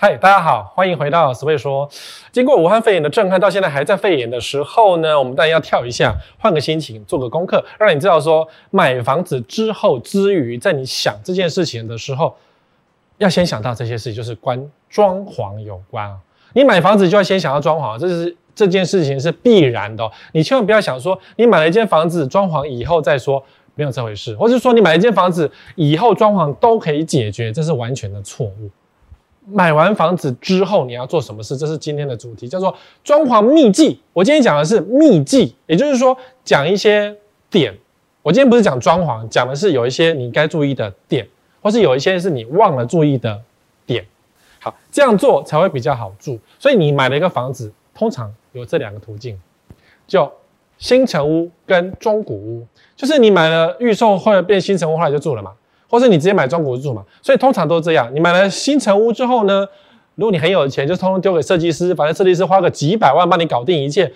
[0.00, 1.90] 嗨，大家好，欢迎回到史贝说。
[2.30, 12.36] 经过武汉肺炎的震撼，到现在还在肺炎的时候呢，我们当然要跳一下，换个心情，做个功课，让你知道说，买房子之后之余，在你想这件事情的时候，
[13.16, 16.16] 要先想到这些事情，就是关装潢有关。
[16.52, 20.08] 你买房子就要先想到装潢，这是这件事情是必然的。
[20.30, 23.42] 你千万不要想说，你买了一间房子，装潢以后再说，
[23.74, 24.36] 没有这回事。
[24.36, 28.70] 或者说，你买了一间房子以后装潢都可以解决，这是完全的错误。
[29.50, 31.56] 买完房子之后，你要做什么事？
[31.56, 34.00] 这是今天的主题，叫做装潢秘技。
[34.12, 37.16] 我今天讲的是秘技，也就是说讲一些
[37.50, 37.74] 点。
[38.22, 41.26] 我今天不是讲装潢，讲的是有一些你该注意的点，
[41.62, 43.40] 或是有一些是你忘了注意的
[43.86, 44.04] 点。
[44.60, 46.38] 好，这样做才会比较好住。
[46.58, 49.40] 所以你买了一个房子，通常有这两个途径，
[50.06, 50.30] 就
[50.76, 55.52] 新城屋跟中古屋，就是你买了预售或者变新城屋，后来就住了嘛。
[55.88, 58.10] 或是你直接买中古屋住嘛，所以通常都是这样。
[58.14, 59.66] 你买了新城屋之后呢，
[60.16, 64.12] 如果你很有钱，就通通丢给设计师，反正设计师花个几百万帮你搞定一切，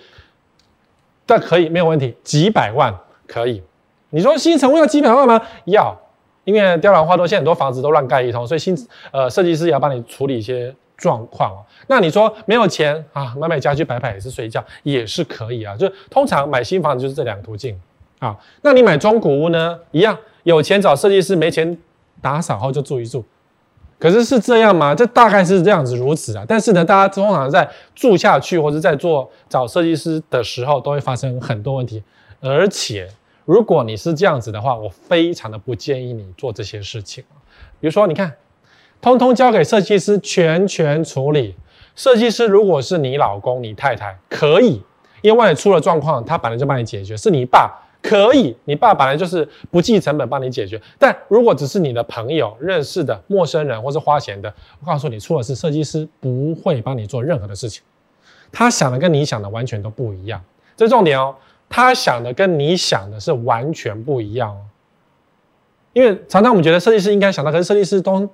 [1.25, 2.93] 但可以没有问题，几百万
[3.25, 3.63] 可以。
[4.11, 5.41] 你说新城屋要几百万吗？
[5.65, 5.99] 要，
[6.43, 8.77] 因为雕梁画栋，现在很多房子都乱盖一通，所以新
[9.11, 11.65] 呃设计师也要帮你处理一些状况哦。
[11.87, 15.75] 那你说没有钱啊，买买家具摆摆也是睡觉，也是可以啊。
[15.75, 17.75] 就通常买新房子就是这两个途径
[18.19, 18.37] 啊。
[18.61, 20.15] 那你买中古屋呢，一样。
[20.43, 21.77] 有钱找设计师，没钱
[22.21, 23.23] 打扫后就住一住。
[23.99, 24.93] 可是是这样吗？
[24.93, 26.43] 这大概是这样子如此啊。
[26.45, 32.03] 但是呢，大家通常在住下去或者在做找设计师的时候，都会发生很多问题。
[32.41, 33.07] 而且，
[33.45, 37.23] 如果你是这样子的话，我非常的不建议你做这些事情。
[37.79, 38.33] 比如说，你看，
[38.99, 41.55] 通通交给设计师全权处理。
[41.95, 44.81] 设计师如果是你老公、你太太，可以，
[45.21, 47.15] 因为万一出了状况，他本来就帮你解决。
[47.15, 47.82] 是你爸。
[48.03, 50.79] 可以，你爸本来就是不计成本帮你解决。
[50.99, 57.81] 但如果只是你的朋友、认识的陌生人或是花钱的，我告诉你，出了事，设计师不会帮你做任何的事情。
[58.51, 60.43] 他想的跟你想的完全都不一样，
[60.75, 61.33] 这是重点哦。
[61.69, 64.59] 他想的跟你想的是完全不一样哦。
[65.93, 68.29] 因为常常我们觉得设计师应该想到，可是设计师都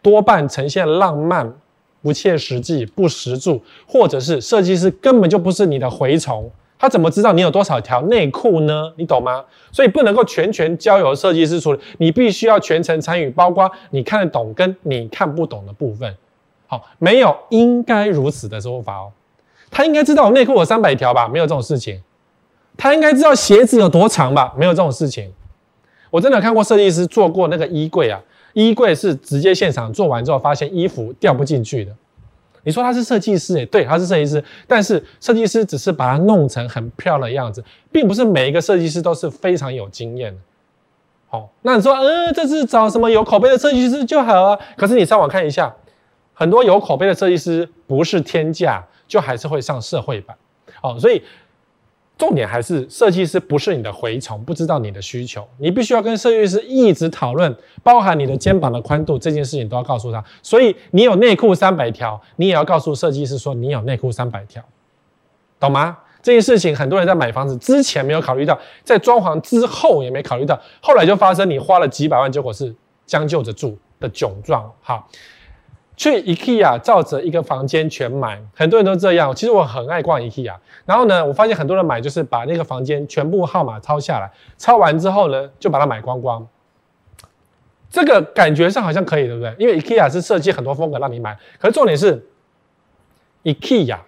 [0.00, 1.52] 多半呈现浪漫、
[2.00, 6.50] 不切实际、不实住，或者是设计师根本就不是你的蛔虫。
[6.78, 8.92] 他怎么知道你有多少条内裤呢？
[8.96, 9.44] 你懂吗？
[9.72, 16.14] 所以不能够全权交由设计师处理，你必须要全程参与，包括你看得懂跟你看不懂的部分。
[16.66, 19.10] 好，没有应该如此的说法哦。
[19.70, 21.26] 他应该知道我内裤有三百条吧？
[21.26, 22.00] 没有这种事情。
[22.76, 24.54] 他应该知道鞋子有多长吧？
[24.56, 25.32] 没有这种事情。
[26.10, 28.20] 我真的看过设计师做过那个衣柜啊，
[28.52, 31.92] 衣柜是直接现场做完之后，发现衣服掉不进去的。
[32.64, 40.40] 你说他是设计师诶，对，他是设计师，但是设计师只是把它弄成很漂亮的样子，并不是每一个设计师都是非常有经验的。
[41.28, 44.58] 好，那你说，呃，这次找什么有口碑的设计师就好啊？
[44.76, 45.74] 可是你上网看一下，
[46.34, 50.36] 很多有口碑的设计师不是天价，就还是会上社会版。
[50.82, 51.22] 哦，所以。
[52.18, 60.22] 重点还是设计师不是你的蛔虫，不知道你的需求，你必须要跟设计师一直讨论，包含你的肩膀的宽度这件事情都要告诉他。
[60.42, 64.60] 所以你有内裤三百条，你也要告诉设计师说你有内裤三百条，
[65.60, 65.96] 懂吗？
[66.20, 72.74] 这件事情很多人在买房子之前没有考虑到，在装潢之后也没考虑到，后来就发生你花了几百万，结果是
[73.06, 74.68] 将就着住的窘状。
[74.80, 75.08] 好。
[75.98, 79.34] 去 IKEA 照着一个房间全买，很多人都这样。
[79.34, 80.54] 其实我很爱逛 IKEA，
[80.86, 86.46] 然后呢，我发现很多人买就是把那个房间全部号码抄下来，抄完之后呢，就把它买光光。
[87.90, 89.52] 这个感觉上好像可以，对不对？
[89.58, 92.24] 因为 IKEA 是设计很多风格让你买，可是重点是
[93.42, 93.98] IKEA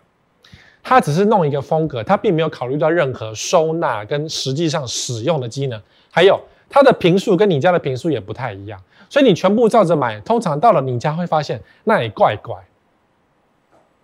[0.84, 8.80] 它只是弄一个风格，它并没有考虑到任何收纳跟实际上使用的机能，还有它的平数跟你家的平数也不太一样。
[9.10, 12.56] 所以你全部照着买，通常到了你家会发现那里怪怪。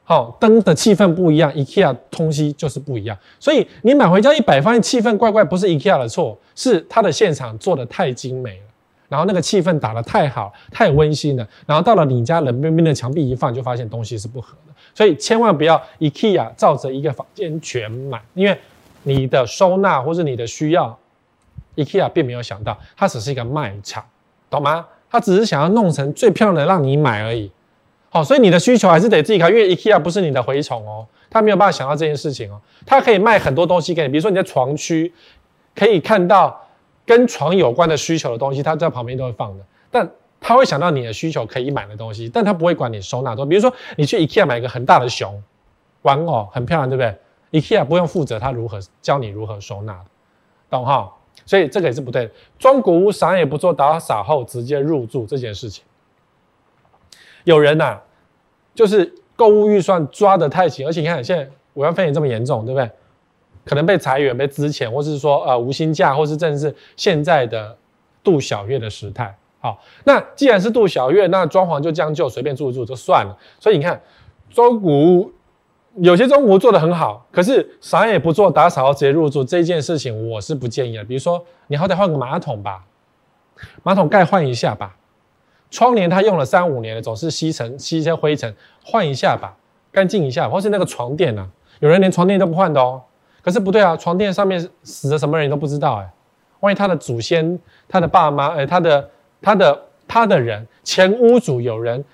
[0.08, 3.16] 好，灯的气氛不一样，IKEA 东西就是不一样。
[3.40, 8.66] 所以你买回家一摆，发现气氛怪怪，不是 IKEA 的错，是它的现场做的太精美了，
[9.08, 11.48] 然后那个气氛打得太好，太温馨了。
[11.66, 14.72] 然后到了你家冷冰冰的墙壁一放，就发现东西是不合的。
[14.94, 18.56] 所以千万不要 IKEA 照着一个房间全买，因为
[19.02, 20.96] 你的收纳或是你的需要
[21.74, 24.04] ，IKEA 并没有想到，它只是一个卖场，
[24.48, 24.86] 懂吗？
[25.10, 27.50] 他只是想要弄成最漂亮的让你买而已，
[28.10, 35.12] 好，所以你的需求还是得自己考，因为 IKEA 不是你的蛔虫哦，他没有办法想到这件事情哦，他可以卖很多东西给你，比如说你在床区
[35.74, 36.60] 可以看到
[37.04, 40.08] 跟床有关的需求的东西，他在旁边都会放的，但
[40.40, 45.42] 他会想到你的需求可以买的东西，但他不会管你收纳多，比如说你去 IKEA 买一个很大的熊
[46.02, 49.98] 玩偶，很漂亮，对不对？IKEA 不用负责他如何教你如何收纳，
[50.68, 51.12] 懂哈？
[51.46, 52.32] 所以这个也是不对的。
[52.58, 55.82] 中古屋啥也不做，打扫后直接入住这件事情，
[57.44, 58.02] 有人呐、啊，
[58.74, 62.90] 就是购物预算抓得太紧，而且你看现在武汉肺炎这么严重，对不对？
[63.64, 67.76] 可能被裁员、被资遣，或是说呃无薪假，或是正是现在的
[68.22, 69.36] 度小月的时态。
[69.58, 73.36] 好，那既然是度小月，那装潢就将就随便住一住就算了。
[73.58, 74.00] 所以你看，
[74.50, 75.32] 中古屋
[75.98, 81.04] 有些中国做得很好，可是啥也不做，打扫直接入住这件事情，我是不建议的。
[81.04, 82.84] 比如说，你好歹换个马桶吧，
[83.82, 84.96] 马桶盖换一下吧，
[85.70, 88.54] 窗帘它用了三五年了，总是吸尘吸一些灰尘，
[88.84, 89.56] 换一下吧，
[89.90, 90.48] 干净一下。
[90.48, 91.48] 或是那个床垫啊，
[91.80, 93.02] 有人连床垫都不换的哦。
[93.42, 96.10] 可是不对啊，床垫上面死的什么人你都不知道哎，
[96.60, 97.58] 万一他的祖先、
[97.88, 99.10] 他的爸妈、哎，他的、
[99.40, 102.04] 他的、他的人前屋主有人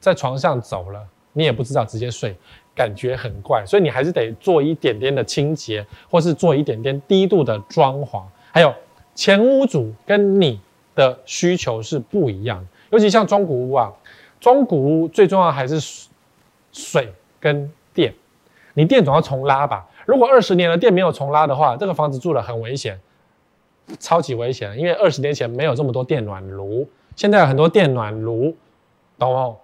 [0.00, 1.00] 在床上走了，
[1.34, 2.34] 你也不知道，直接睡。
[2.74, 8.22] 感觉很怪，所以你还是得做一点点的清洁，或是做一点点低度的装潢。
[8.50, 8.74] 还有
[9.14, 10.60] 前屋主跟你
[10.94, 13.92] 的需求是不一样，尤其像中古屋啊，
[14.40, 16.08] 中古屋最重要还是
[16.72, 18.14] 水跟电。
[18.74, 19.86] 你电总要重拉吧？
[20.06, 22.98] 如果二十年的电没有重拉的话，这个房子住了很危险，
[23.98, 24.78] 超级危险。
[24.78, 28.56] 因为二十年前没有这么多电暖炉，现在有很多电暖炉，
[29.18, 29.56] 懂吗？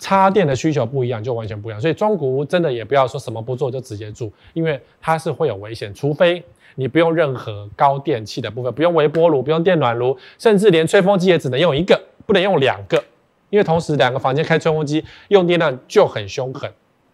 [0.00, 1.80] 插电的需求不一样，就完全不一样。
[1.80, 5.94] 所以中古屋真的也不要说什么不做就直接住，因为它是会有危险。
[5.94, 6.42] 除非
[6.74, 13.04] 你不用任何高电器的部分，不用微波炉，不用电暖炉，甚至连吹风机也只能用一个，不能用两个，
[13.50, 16.72] 因为同时两个房间开吹风机用电量就很凶狠。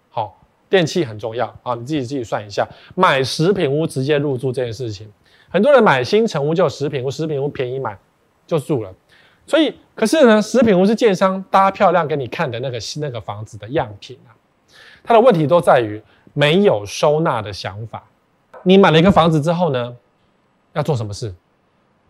[0.08, 0.40] 好，
[0.70, 2.66] 电器很重要啊，你自己自己算一下。
[2.94, 5.10] 买食品屋直接入住这件事情，
[5.48, 7.98] 很多人买新成屋就食品屋，食品屋便宜买
[8.46, 8.94] 就住了。
[9.46, 14.34] 所以，可是呢，食品屋是建商搭漂亮给你看的那个那个房子的样品啊，
[15.04, 16.02] 它的问题都在于
[16.32, 18.02] 没有收纳的想法。
[18.64, 19.94] 你买了一个房子之后呢，
[20.72, 21.32] 要做什么事？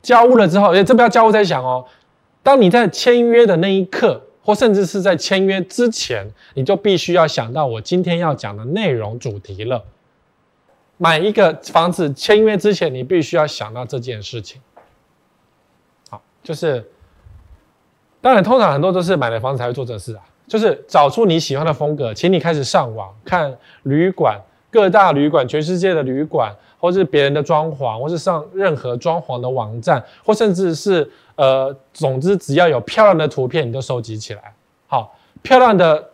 [0.01, 1.85] 交屋了之后，哎，这不要交屋再想哦。
[2.43, 9.85] 当你在签约的那一刻，或甚至是在签约之前，你就必须要想到我今天要讲的内容主题了。
[10.97, 14.63] 买一个房子签约之前，你必须要想到这件事情。
[16.09, 16.91] 好，就是。
[18.27, 24.37] 当然，通常很多都是买了房子才会做这事啊，就是找出你喜欢的风格，请你开始上网看旅馆，
[24.69, 34.53] 各大旅馆、全世界的旅馆，或是别人的装潢，或是上任何装潢的网站，或甚至是呃，总之只要有漂亮的图片，你都收集起来。
[34.89, 36.11] 好，漂亮的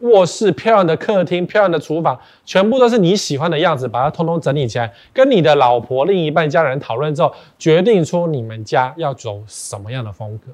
[0.00, 10.52] 卧室、漂亮的客厅、漂亮的厨房，全部都是你喜欢的样子，把它通通整理起来，跟你的老婆、另一半、家人讨论之后，决定出你们家要走什么样的风格。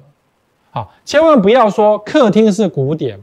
[0.71, 3.19] 好，千万不要说客厅是古典，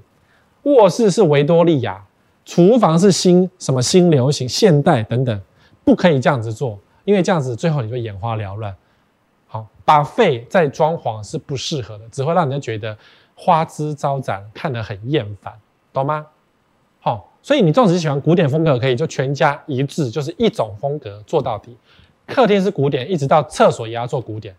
[0.65, 2.05] 卧室是维多利亚，
[2.45, 5.41] 厨房是新什么新流行现代等等，
[5.83, 8.77] 不可以这样子做，因为这样子最后你就眼花缭乱。
[9.47, 12.95] 好，把费在装潢是不适合的，只会让人家觉得
[13.35, 15.55] 花枝招展，看得很厌烦，
[15.91, 16.27] 懂吗？
[17.01, 21.75] 好，所以你纵使喜欢古典风格，可以就全家一致，就是一种风格做到底。
[22.27, 24.55] 客厅是古典，一直到厕所也要做古典。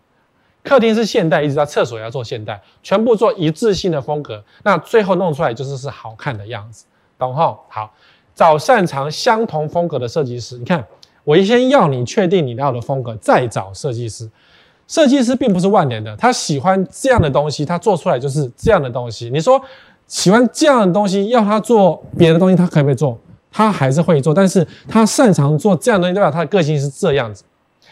[0.62, 6.84] 客厅是现代，一直到厕所也要做现代，全部做一致性的风格，那最后弄出来就是是好看的样子，
[7.18, 7.56] 懂齁？
[7.68, 7.90] 好，
[8.34, 10.58] 找擅长相同风格的设计师。
[10.58, 10.84] 你看，
[11.24, 14.30] 我先要你确定你要的风格，再找设计师。
[14.86, 19.30] 设计师并不是万能的，他喜欢这样的东西，他做出来就是这样的东西。
[19.30, 19.60] 你说
[20.08, 23.16] 喜欢这样的东西，要他做别的东西，他可不可以做？
[23.52, 27.44] 他还是会做，但是他擅长做这样的东西，代表他的个性是这样子，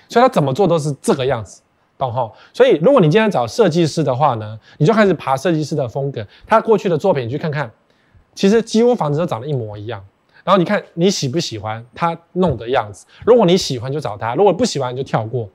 [0.08, 1.62] 所以他怎么做都是这个样子。
[1.98, 7.70] 懂齁，所以如果你今天找设计师的话呢，你就开始爬设计师的风格，他过去的作品你去看看，
[8.34, 10.02] 其实几乎房子都长得一模一样。
[10.44, 15.48] 然后你看你喜不喜欢他弄的样子，如果你喜欢就找他，如果不喜欢就跳过。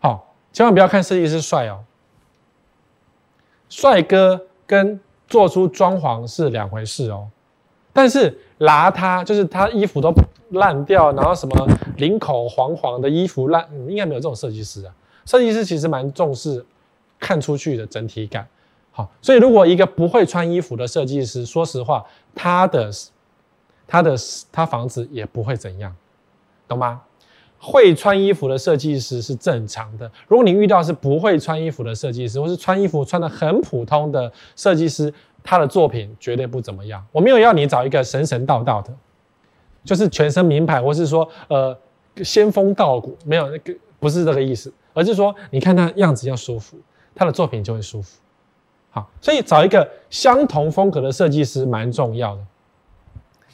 [0.00, 1.84] 好，千万不要看设计师帅哦，
[3.68, 4.98] 帅哥跟
[5.28, 7.28] 做出装潢是两回事哦。
[7.92, 10.12] 但是邋遢就是他衣服都
[10.50, 14.94] 烂掉，然后什么领口黄黄的衣服烂，应该没有这种设计师啊。
[15.28, 16.64] 设计师其实蛮重视
[17.20, 18.48] 看出去的整体感，
[18.90, 22.02] 好，所以如果一个不会穿衣服的设计师，说实话，
[22.34, 22.90] 他的
[23.86, 24.16] 他的
[24.50, 25.94] 他房子也不会怎样，
[26.66, 27.02] 懂吗？
[27.58, 30.10] 会穿衣服的设计师是正常的。
[30.28, 37.04] 如果你遇到是不会穿衣服的设计师，或是穿衣服穿的很普通的设计师，他的作品绝对不怎么样。
[37.12, 38.90] 我没有要你找一个神神道道的，
[39.84, 41.78] 就是全身名牌，或是说呃
[42.22, 44.72] 仙风道骨，没有那个不是这个意思。
[44.98, 46.76] 而是说，你看他样子要舒服，
[47.14, 48.18] 他的作品就会舒服。
[48.90, 52.42] 好，所以找一个相同风格的设计师蛮重要的。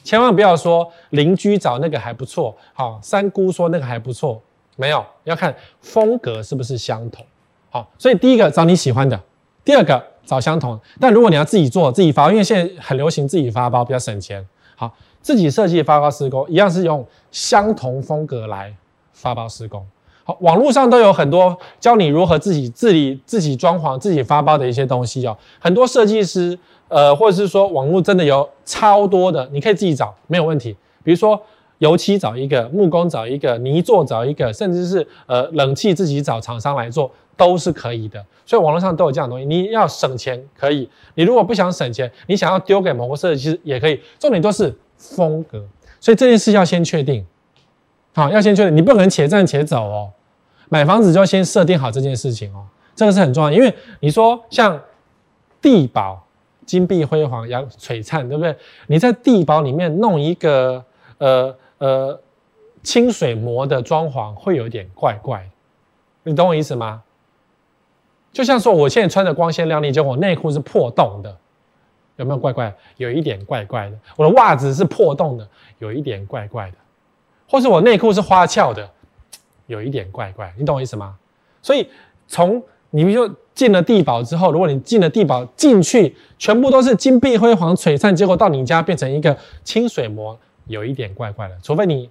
[0.03, 4.41] 千万不要说邻居找那个还不错，好，三姑说那个还不错，
[4.75, 7.23] 没有，要看风格是不是相同。
[7.69, 9.21] 好，所以第一个找你喜欢的，
[9.63, 10.79] 第二个找相同。
[10.99, 14.47] 但如果你要自己做自己发，因为现在很流行自己发包，比较省钱。
[14.75, 18.75] 好，自己设计发包施工一样是用相同风格来
[19.11, 19.85] 发包施工。
[20.27, 25.37] 好，网络上都有很多教你如何自己自理自己装潢、自己发包的一些东西哦。
[25.59, 30.75] 很多设计师，呃，或者是说网络真的有超多的，你可以自己找，没有问题。
[31.03, 31.39] 比如说
[31.77, 38.25] 油漆找一个，木工找一个，泥作找一个，甚至是呃冷气自己找厂商来做，都是可以的。
[38.47, 39.45] 所以网络上都有这样的东西。
[39.45, 44.01] 你要省钱可以，你如果不想省钱，你想要丢给某个设计师也可以。
[44.17, 45.63] 重点都是风格，
[45.99, 47.23] 所以这件事要先确定。
[48.15, 50.09] 好，要先确定，你不可能且战且走哦。
[50.69, 53.51] 买房子就要先设定好这件事情哦，这个是很重要。
[53.51, 54.79] 因为你说像
[55.61, 56.25] 地保
[56.65, 58.55] 金碧辉煌、阳璀璨，对不对？
[58.87, 60.83] 你在地保里面弄一个
[61.19, 62.19] 呃呃
[62.81, 65.47] 清水模的装潢，会有点怪怪。
[66.23, 67.03] 你懂我意思吗？
[68.33, 71.37] 就像说，我现在穿的光鲜亮丽，结果我内裤是破洞的，
[72.17, 72.75] 有没有怪怪？
[72.97, 73.97] 有一点怪怪的。
[74.17, 75.47] 我的袜子是破洞的，
[75.79, 76.77] 有一点怪怪的。
[77.47, 78.89] 或是我内裤是花俏的，
[79.67, 80.53] 有一点怪怪。
[80.57, 81.15] 你懂我意思吗？
[81.61, 81.87] 所以
[82.27, 91.55] 从你比如说进了地堡之后，如果你进了地堡进去，全部都是金碧辉煌、璀璨，结果到你家变成一个清水模，有一点怪怪的。
[91.61, 92.09] 除非你。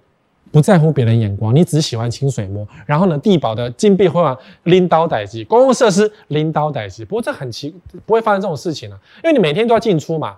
[0.51, 2.65] 不在乎别人眼光，你只喜欢清水模。
[2.85, 7.03] 然后呢，地堡的金碧辉煌，拎刀逮鸡，公共设施拎刀逮鸡。
[7.03, 10.37] 不过这很奇，不会发生这种事情啊，因为你每天都要进出嘛。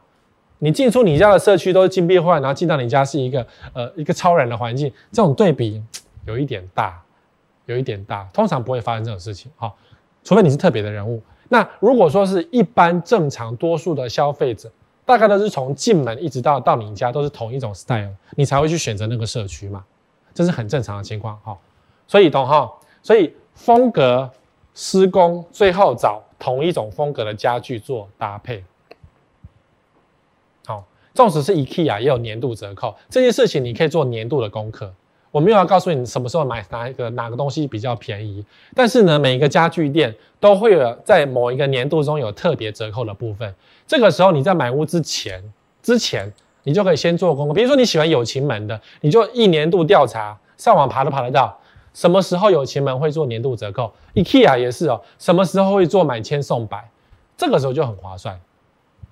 [0.60, 5.84] 你进出你家的社区都是金碧辉煌，然后进到你家是一个呃一个超然的环境，这种对比
[6.26, 7.00] 有一点大，
[7.68, 8.28] 有一点大。
[8.34, 9.78] 通常不会发生这种事情，好，
[10.24, 11.22] 除非你是特别的人物。
[11.50, 14.70] 那如果说是一般正常多数的消费者，
[15.06, 19.86] 大概都是从进门一直到到你家都是同一种 style，你才会去选择那个社区嘛。
[20.34, 21.58] 这是很正常的情况，哈，
[22.08, 22.70] 所以懂哈，
[23.02, 24.30] 所以风格
[24.76, 28.64] 施工最后找同一种风格的家具做搭配，
[30.66, 30.84] 好，
[31.14, 34.94] 纵使是 IKEA 也有年度折扣，这件事情你可以做年度的功课。
[35.38, 43.54] 我没有要告诉你什么时候买哪一个哪个东西比较便宜，但是呢，每一个家具店都会有在某一个年度中有特别折扣的部分，
[43.86, 45.44] 这个时候你在买屋之前
[45.84, 46.34] 之前。
[46.64, 51.58] 你就可以先做功课，比如说你喜欢有情门的，你就一年度调查，上网爬都爬得到，
[51.94, 56.90] 什么时候有情门会做年度折扣？IKEA 也是哦，什么时候会做买千送百？
[57.38, 58.38] 这个时候就很划算。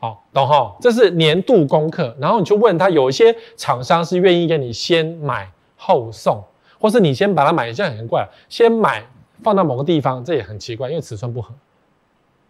[0.01, 0.75] 好，懂哈？
[0.81, 6.43] 这是年度功课，然后你去问他，有一些厂商是愿意给你先买后送，
[6.79, 9.03] 或是你先把它买，这样很怪，先买
[9.43, 11.53] 放到某个地方，这也很奇怪，因为尺寸不合。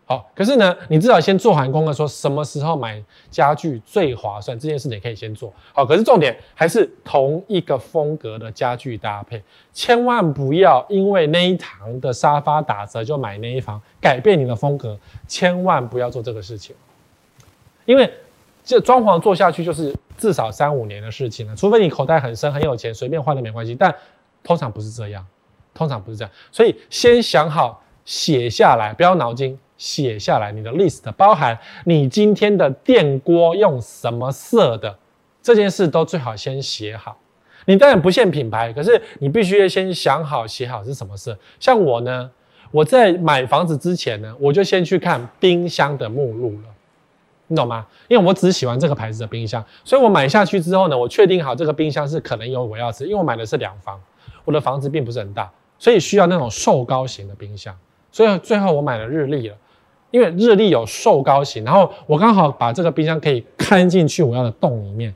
[0.08, 5.52] 好，可是呢，你至少先做完功课，说什么时候买家具最划算，这件事你可以先做。
[5.74, 9.42] 好，可是重点还是同一个风格的家具搭配，
[9.74, 14.96] 千万不要因为那一堂的沙发打折就买那一房，改变你的风格，
[15.28, 16.76] 千万不要做这个事情。
[17.86, 18.14] 因为
[18.66, 23.74] 这装潢做下去就是至少三五年的事情了，除非你口袋很深很有钱，随便换都没关系。
[23.74, 23.96] 但
[24.44, 25.26] 通常不是这样，
[25.74, 29.58] 通常不是这样，所以先想好写下来，不要脑筋。
[29.78, 34.98] 写下来你的 list，包含你今天的电锅用什么色的，
[35.44, 37.18] 这件事都最好先写好。
[37.66, 41.38] 你当然不限品牌，可是你必须先想好写好是什么色。
[41.60, 42.32] 像我呢，
[42.72, 46.70] 我在买房子之前呢，我就先去看冰箱的目录了，
[47.48, 47.86] 你懂吗？
[48.08, 54.00] 因为我只喜欢这个牌子的冰箱，所以我买下去之后呢，我确定好这个冰箱是可能有我要吃，因为我买的是两房，
[54.44, 57.76] 我的房子并不是很大，所以需要那种瘦高型的冰箱，
[58.12, 59.56] 所以最后我买了日立了。
[60.12, 65.14] 因为日立有瘦高型，然后我刚好把这个冰箱可以看进去我要的洞里面，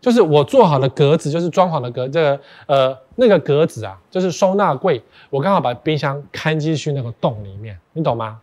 [0.00, 8.40] 就是我做好的格子，就是装潢的格，这个呃那个格子啊，就是收纳柜，我刚好把冰箱看进去那个洞里面，你懂吗？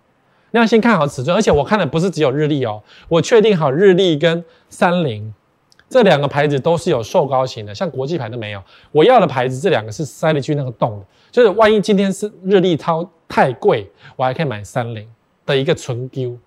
[0.57, 5.33] 要先看好尺寸，而且我看的不是只有日立哦，我确定好日立跟三菱
[5.89, 8.61] 这两个牌子都是有瘦高型的，像国际牌都没有。
[8.91, 15.07] 我要的牌子这两个是塞进去那个洞的，就是万一今天是日立超太贵，我还可以买三菱。
[15.47, 16.37] 的一个纯 Q，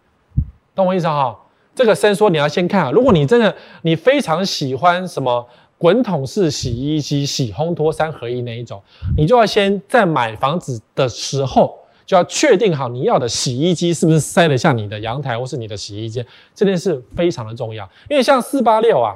[0.74, 1.34] 懂我意思哈？
[1.74, 2.90] 这个伸缩你要先看啊。
[2.90, 5.48] 如果你真的你非常喜欢什么
[5.78, 8.82] 滚筒式洗衣机、洗烘拖三合一那一种，
[9.16, 11.78] 你就要先在买房子的时候
[12.10, 17.88] 就要确定好你要的洗衣机是不是塞得下你的阳台或是你的洗衣间，这件事非常的重要。
[18.08, 19.14] 因为像四八六啊，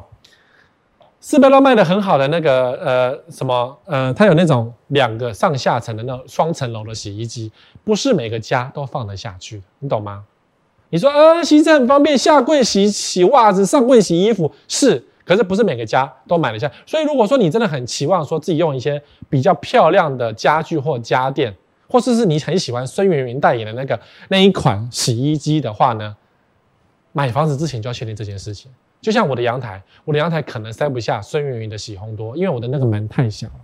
[1.18, 7.50] 四八六卖得很好的那个呃什么呃，它有那种两个上下层的那种双层楼的洗衣机。
[7.82, 10.22] 不是每个家都放得下去，你懂吗？
[10.90, 16.70] 你说，呃，洗衣机很方便，下柜洗洗袜子，上柜洗衣服，是，可是不是每个家都买得下。
[16.86, 21.52] 所以如果说你真的很期望说自己用一些比较漂亮的家具或家电，
[21.88, 23.98] 或者是你很喜欢孙芸芸代言的那个
[24.28, 26.16] 那一款洗衣机的话呢，
[27.12, 28.70] 买房子之前就要确定这件事情。
[29.00, 33.60] 就像我的阳台，我的阳台可能塞不下孙芸芸的洗烘多，因为我的那个门太小了，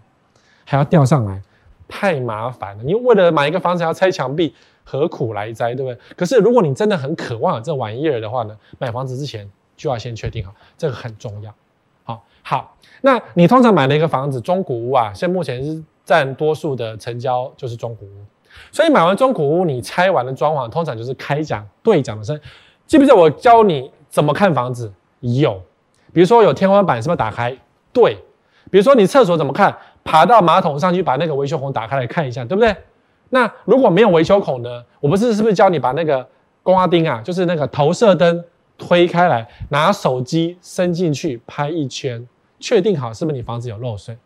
[0.67, 1.41] 还要吊上来，
[1.89, 2.83] 太麻烦了。
[2.85, 5.99] 你为了买一个房子要拆墙壁，何苦来哉，对不对？
[6.15, 11.55] 可是如果你真的很渴望这玩意儿的话呢，买房子之前就要先确定好，这个很重要。
[12.05, 18.25] 好，好，那你通常买了一个房子，中古屋啊，现在目前是占多数的成交就是中古屋，
[18.73, 22.37] 所以买完中古屋，你拆完了装潢，通常就是开奖兑奖的声，
[22.85, 24.93] 记不记得我教你怎么看房子？
[25.21, 25.63] 有，
[26.13, 27.57] 比如说有天花板是不是打开？
[27.93, 28.19] 对，
[28.73, 29.73] 比如说你厕所怎么看？
[30.03, 32.75] 爬到马桶上去把那个维修孔打开来看一下，对不对？
[33.29, 34.85] 那如果没有维修孔呢？
[34.99, 36.27] 我不是是不是教你把那个
[36.65, 38.45] 公阿丁啊，就是那个投射灯
[38.77, 42.27] 推开来，拿手机伸进去拍一圈，
[42.59, 44.17] 确定好是不是你房子有漏水？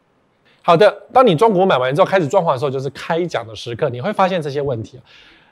[0.67, 4.99] 好的，当你中古买完之后开始装潢的时候，就是开奖的时刻，你会发现这些问题，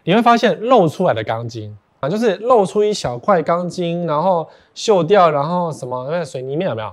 [0.04, 1.76] 你会发现露出来的钢筋。
[2.00, 6.92] 啊，就是露出一小块钢筋，然后锈掉，然后什么那水泥面有没有？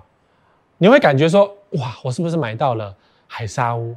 [0.77, 2.93] 你会感觉说，哇，我是不是买到了
[3.25, 3.95] 海沙屋？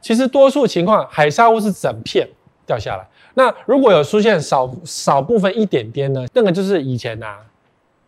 [0.00, 2.28] 其实多数情况，海沙屋是整片
[2.64, 3.04] 掉下来。
[3.34, 6.24] 那如果有出现少少部分一点点呢？
[6.32, 7.38] 那个就是以前呐、啊，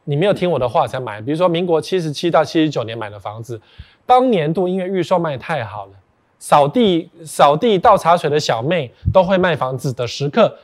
[0.05, 1.21] 你没有听我的话才买。
[1.21, 3.61] 比如说民国七十七到七十九年买的房子，
[4.07, 5.93] 当年度因为预售卖太好了，
[6.39, 10.57] 扫地扫地倒茶水的小妹都会卖房子的时刻。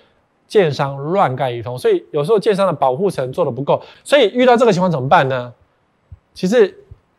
[0.49, 5.53] 建商乱盖一通，所以有时候建商的保护层做的不够，所以遇到这个情况怎么办呢？
[6.35, 6.77] 其实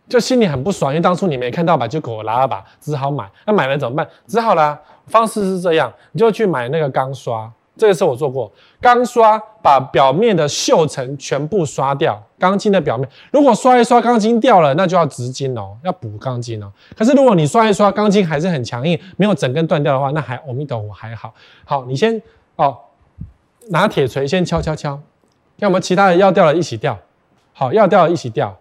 [0.10, 3.32] 就心里很不爽，因为当初你没看到吧，就给我拉了吧，只好买。
[3.46, 4.06] 那买了怎么办？
[4.28, 4.78] 只好啦。
[5.08, 13.08] 方式是这样，你就去买那个钢刷，这个是我做过，钢刷把表面的锈层全部刷掉，钢筋的表面。
[13.32, 16.72] 如果刷一刷钢筋掉了，那就要直筋哦，要补钢筋哦。
[16.96, 21.34] 可是如果你刷一刷钢筋还是很强硬，没有整根断掉的话，那还阿弥陀佛还好。
[21.66, 22.22] 好，你先
[22.56, 22.78] 哦。
[23.68, 25.00] 拿铁锤先敲敲敲，
[25.60, 26.98] 看我们其他的要掉了一起掉，
[27.54, 28.58] 好，要掉了一起掉，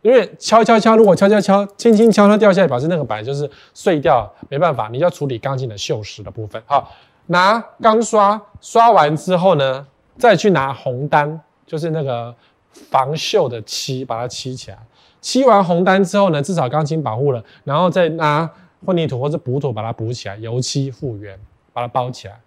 [0.00, 6.60] 因为敲敲敲，如果敲敲敲，轻轻敲它掉下来，表示那个板就是碎掉，没办法，你要处理钢筋的锈蚀的部分。
[6.64, 6.90] 好，
[7.26, 9.86] 拿钢刷刷完之后呢，
[10.16, 12.34] 再去拿红丹，就是那个
[12.72, 14.78] 防锈的漆，把它漆起来。
[15.20, 18.48] 漆完红丹之后呢，至少钢筋保护了，然后再拿
[18.84, 21.38] 混凝土或者补土把它补起来，油漆复原，
[21.72, 22.38] 把它包起来。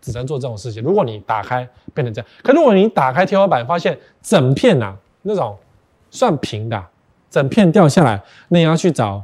[0.00, 0.80] 只能做这种事情。
[0.80, 5.58] 如果你打开变成这样，可如果你打开天花板发现整片、啊、那种
[6.08, 6.80] 算平的、
[7.28, 9.20] 整片掉下来，那你要去找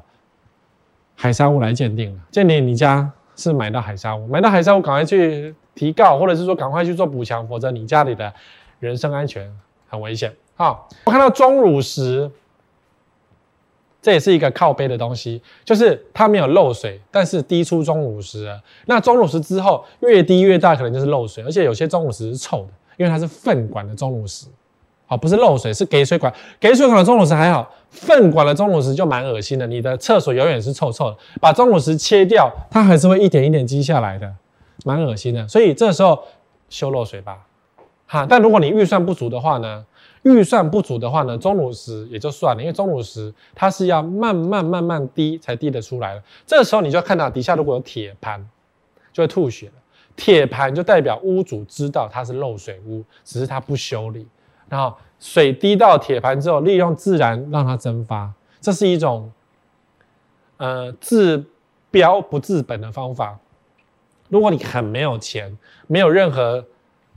[1.15, 2.21] 海砂屋来鉴定了。
[2.33, 8.33] 鉴定你家是买到海砂屋，买到海砂屋赶快去提告，或者是说赶快去做补强，否则你家里的
[8.81, 9.51] 人身安全
[9.89, 10.35] 很危险。
[10.57, 12.31] 好，我看到钟乳石。
[14.03, 18.55] 这也是一个靠背的东西，就是它没有漏水，但是滴出钟乳石。
[18.85, 24.47] 那钟乳石之后越滴越大，可能就是漏水，而且有些钟乳石是臭的，因为它是粪管的钟乳石。
[25.17, 26.33] 不是漏水，是给水管。
[26.59, 29.67] 给水管的钟乳石还好，粪管的钟乳石就蛮恶心的。
[29.67, 34.33] 你的厕所永远是臭臭的，把钟乳石切掉，它还是会一点一点积下来的，
[34.85, 35.47] 蛮恶心的。
[35.49, 36.23] 所以这时候
[36.69, 37.39] 修漏水吧。
[38.07, 39.85] 哈，但如果你预算不足的话呢？
[40.23, 46.23] 预算不足的话呢，钟乳石也就算了，因为钟乳石它是要慢慢慢慢滴才滴得出来的。
[46.47, 48.43] 这时候你就看到底下如果有铁盘，
[49.13, 49.73] 就会吐血了。
[50.17, 54.27] 铁盘就代表屋主知道它是漏水屋，只是他不修理。
[54.69, 59.31] 然后水滴到铁盘之后，利用自然让它蒸发，这是一种
[60.57, 61.45] 呃治
[61.91, 63.39] 标不治本的方法。
[64.29, 66.65] 如果你很没有钱，没有任何。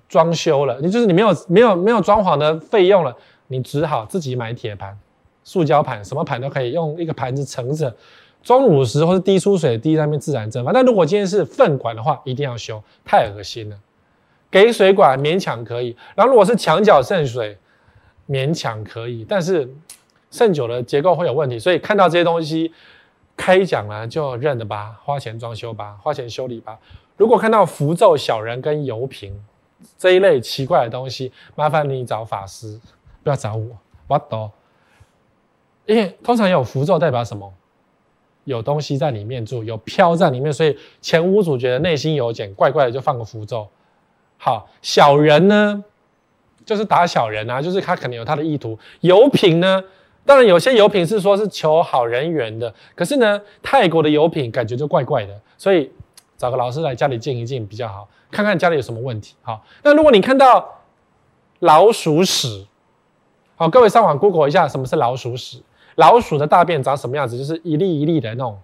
[0.09, 3.13] 装修了，你就是你没有没有没有装潢的费用了，
[3.47, 4.97] 你只好自己买铁盘、
[5.43, 7.93] 塑胶盘，什么盘都可以用一个盘子盛着
[8.41, 10.71] 钟乳石或者滴出水滴在那自然蒸发。
[10.71, 13.77] 但如果今天是粪管的话，一定要修，太恶心了。
[14.49, 17.57] 给水管勉强可以，然后如果是墙角渗水，
[18.27, 19.73] 勉强可以，但是
[20.31, 22.73] 渗久了结构会有问题，所以看到这些东西
[23.35, 26.77] 开讲了就认了吧，花钱装修吧，花钱修理吧。
[27.15, 29.43] 如果看到符咒小人跟油瓶。
[29.95, 32.79] 这一类奇怪的东西，麻烦你找法师，
[33.21, 33.77] 不要找我。
[34.07, 34.49] 我懂，
[35.85, 37.53] 因为通常有符咒代表什么？
[38.45, 43.67] 有东西在里面住，有飘在里面，所以前屋主觉得内心有点怪怪的，就放个符咒。
[44.37, 45.83] 好，小人呢，
[46.65, 48.77] 就是打小人啊，就是他可能有他的意图。
[49.01, 49.83] 油品呢，
[50.25, 55.91] 当然有些油品是说是求好人缘的，可是呢，泰国的油品感觉就怪怪的，所以
[56.37, 58.07] 找个老师来家里静一静比较好。
[58.29, 59.35] 看看家里有什么问题。
[59.41, 60.81] 好，那如果你看到
[61.59, 62.67] 老鼠屎，
[63.55, 65.63] 好，各位上网 Google 一下什么是老鼠屎。
[65.95, 67.37] 老鼠的大便长什么样子？
[67.37, 68.59] 就是一粒一粒的那种。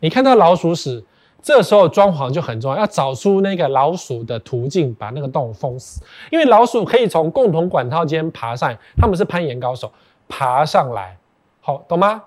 [0.00, 1.02] 你看到老鼠屎
[1.46, 6.02] 这时候装潢就很重要，要找出那个老鼠的途径，把那个洞封死。
[6.32, 9.92] 因为老鼠可以从共同管道间爬上，他们是攀岩高手，
[10.26, 11.16] 爬上来，
[11.60, 12.20] 好，懂吗？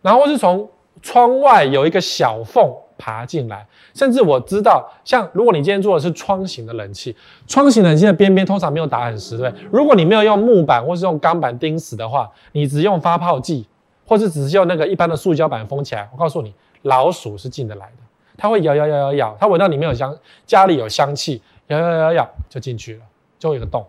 [0.00, 0.66] 然后是从
[1.02, 7.14] 窗外有一个小缝爬进来，甚至我知道，像如果你今天做的是窗型的冷气，
[7.46, 9.66] 窗型冷气的边边通常没有打很实，对不对？
[9.70, 13.68] 如果你没有用木板或是用钢板钉死的话，你只用发泡剂，
[14.06, 17.99] 或是只是用那个一般的塑胶板封起来，我告诉你，老鼠是进得来的，
[18.40, 23.02] 它会咬咬咬咬咬，它闻到里面有香，家里有香气，咬咬咬咬咬就进去了，
[23.38, 23.86] 就会有一个洞。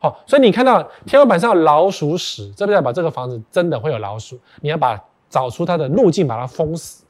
[0.00, 7.04] 好，所以你看到天花板上有老鼠屎，这代表这个房子真的会有老鼠，你要把找出它的路径，把它封死。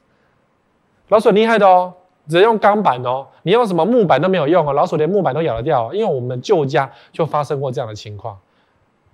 [1.09, 1.91] 老鼠很厉害的哦，
[2.27, 5.91] 只能用钢板哦，你用什么木板都没有用哦，老鼠连木板都咬得掉哦。
[5.91, 8.37] 因为我们旧家就发生过这样的情况。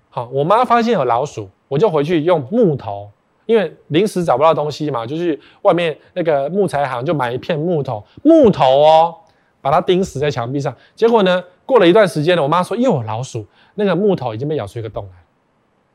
[0.09, 3.09] 好，我妈发现有老鼠，我就回去用木头，
[3.51, 9.13] 因为临时找不到东西嘛，就去外面那个木材行就买一片木头，木头哦，
[9.61, 10.73] 把它钉死在墙壁上。
[10.95, 15.17] 结果呢，过了一段时间呢，我妈说又有老鼠，那个木头已经被咬出一个洞来，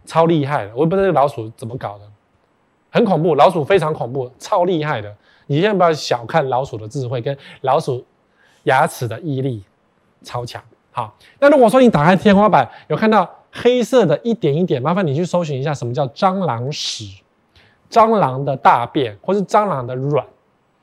[0.05, 2.05] 超厉害的，我也不知道这个老鼠怎么搞的，
[2.90, 5.14] 很恐怖，老鼠非常恐怖，超厉害的。
[5.47, 8.05] 你千万不要小看老鼠的智慧跟老鼠
[8.64, 9.64] 牙齿的毅力，
[10.23, 10.62] 超强。
[10.90, 17.23] 好，那如果说你打开天花板有看到黑色的一点一点，麻烦你去搜寻一下什么叫蟑螂屎、
[17.90, 20.27] 蟑螂的大便或是蟑螂的卵。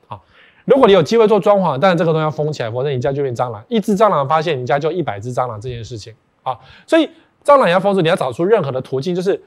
[0.06, 0.22] 好，
[0.64, 3.64] 如果你有机会做装潢，当然这个东西要封起来，否则你家就变蟑螂。
[3.68, 6.14] 一只蟑螂发现你家就一百只蟑螂这件事情。
[6.42, 7.08] 好，所以
[7.44, 9.42] 蟑螂要封住，你要找出任何的途径，就是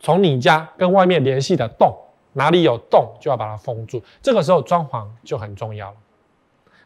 [0.00, 1.94] 从你家跟外面联系的洞。
[2.34, 5.96] 哪里有洞就要把它封住，这个时候装潢就很重要了。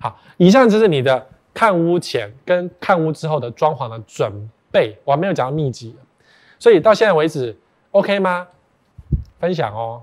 [0.00, 5.94] 好，以上就是你的看屋前跟看屋之后的装潢的准备，我还没有讲到秘籍，
[6.59, 7.56] 所以到现在为止
[7.92, 8.48] ，OK 吗？
[9.38, 10.03] 分享哦，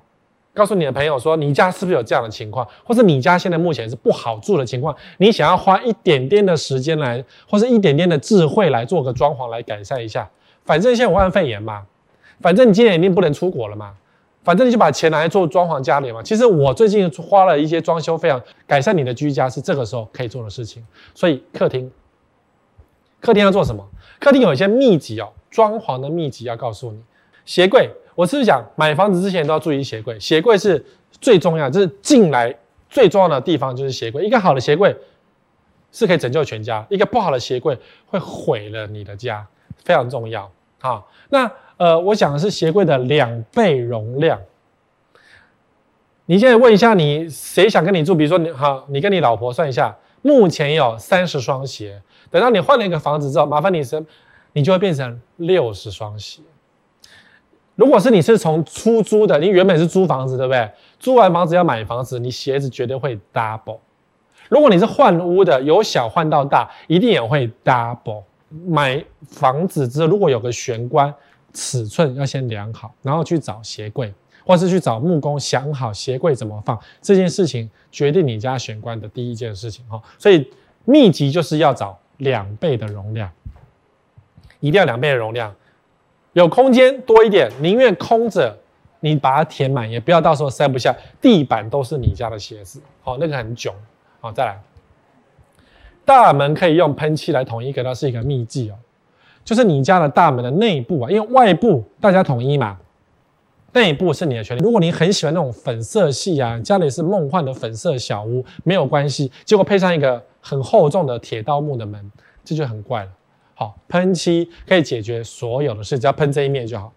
[0.53, 10.29] 告诉你的朋友说，你家是不是有这样的情况，或是你家现在目前是不好住的情况，你想要花一点点的时间来，或是一点点的智慧来做个装潢来改善一下，
[10.65, 11.85] 反正现在武汉肺炎嘛，
[12.39, 13.93] 反正你今年一定不能出国了嘛。
[14.43, 16.21] 反正你就把钱拿来做装潢家里嘛。
[16.21, 20.85] 其实我最近花了一些装修费用，改善你的居家是这个时候可以做的事情。
[21.15, 21.89] 所以客厅，
[23.21, 23.87] 客厅要做什么？
[24.19, 27.01] 客厅有一些秘籍哦，装潢的秘籍要告诉你。
[27.45, 30.19] 鞋柜，我是不是讲买房子之前都要注意鞋柜？
[30.19, 30.85] 鞋柜是
[31.21, 32.55] 最重要，就是进来
[32.89, 34.25] 最重要的地方就是鞋柜。
[34.25, 34.95] 一个好的鞋柜
[35.91, 39.45] 是可以拯救全家，一个不好的鞋柜会毁了你的家，
[39.83, 40.51] 非常重要。
[40.79, 41.51] 好，那。
[41.75, 44.39] 呃，我讲的是鞋柜的两倍容量。
[46.27, 48.15] 你现在问一下你，谁想跟你住？
[48.15, 52.01] 比如说你好，你跟你老婆算一下，目前有三十双鞋。
[52.29, 54.05] 等到你换了一个房子之后，麻烦你是，
[54.53, 56.41] 你就会变成六十双鞋。
[57.75, 60.69] 如果是你是从出租的，你原本是租房子，对不对？
[60.99, 63.79] 租完房子要买房子，你鞋子绝对会 double。
[64.49, 68.23] 如果你是换屋的，由小换到大，一定也会 double。
[68.67, 71.13] 买房子之后，如果有个玄关。
[71.55, 74.11] 尺寸要先量好，然后去找鞋柜，
[74.43, 76.75] 或是去找木工，想好鞋柜怎么放。
[76.99, 80.01] 这件事情决定你家玄关的第一件事情哈。
[80.17, 80.51] 所以
[80.83, 83.29] 秘籍就是要找两倍的容量，
[84.61, 85.53] 一定要两倍的容量，
[86.33, 88.57] 有空间多一点，宁愿空着，
[88.99, 90.95] 你把它填满，也不要到时候塞不下。
[91.21, 93.73] 地板都是你家的鞋子，好，那个很囧。
[94.19, 94.61] 好，再来，
[96.03, 98.75] 大门可以用喷漆来统一，给它是一个秘技哦。
[99.43, 102.77] 就是你家的大门的内部啊，因为外部大家统一嘛，
[103.73, 104.61] 内部是你的权利。
[104.61, 109.31] 如果你很喜欢那种粉色系啊，家里是梦幻的粉色小屋，没有关系。
[109.43, 112.11] 结果配上一个很厚重的铁道木的门，
[112.45, 113.11] 这就很怪了。
[113.55, 116.91] 好，喷漆可以解决所有的事，只要喷这一面就好。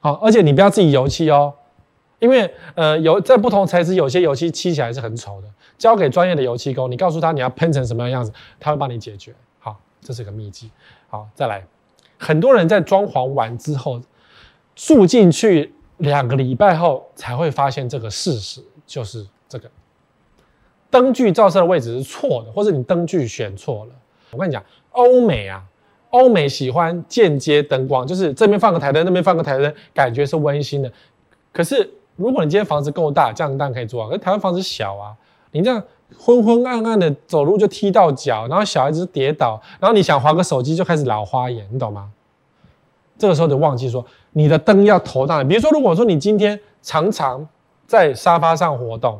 [0.00, 1.52] 好，而且你不要自己油漆哦，
[2.20, 5.48] 因为呃油在不同材质，有些油漆漆起来是很丑的。
[5.76, 9.34] 交给专业的油漆工，你告诉他你要喷成什么样样子，他会帮你解决。
[9.58, 10.70] 好，这是个秘籍。
[11.08, 11.66] 好，再来，
[12.16, 14.00] 很多人在装潢完之后
[14.74, 19.68] 住进去两个礼拜后才会发现这个事实，就是这个
[20.88, 23.92] 灯具照射的位置是错的，或者你灯具选错了。
[24.36, 25.64] 我跟你讲，欧美啊，
[26.10, 30.92] 欧美喜欢间接灯光，就是这边放个台灯，那边放个台灯，感觉是温馨的。
[31.52, 34.08] 可是如果你今天房子够大，这样当然可以做啊。
[34.08, 35.16] 可是台湾房子小啊，
[35.50, 35.82] 你这样。
[36.16, 42.08] 昏昏暗暗的走路就踢到脚，然后小孩子跌倒，然后你想划个手机就开始老花眼，你懂吗？
[43.18, 45.42] 这个时候就忘记说你的灯要投到。
[45.42, 47.44] 比如说，如果说你今天常常
[47.88, 49.18] 在沙发上活动，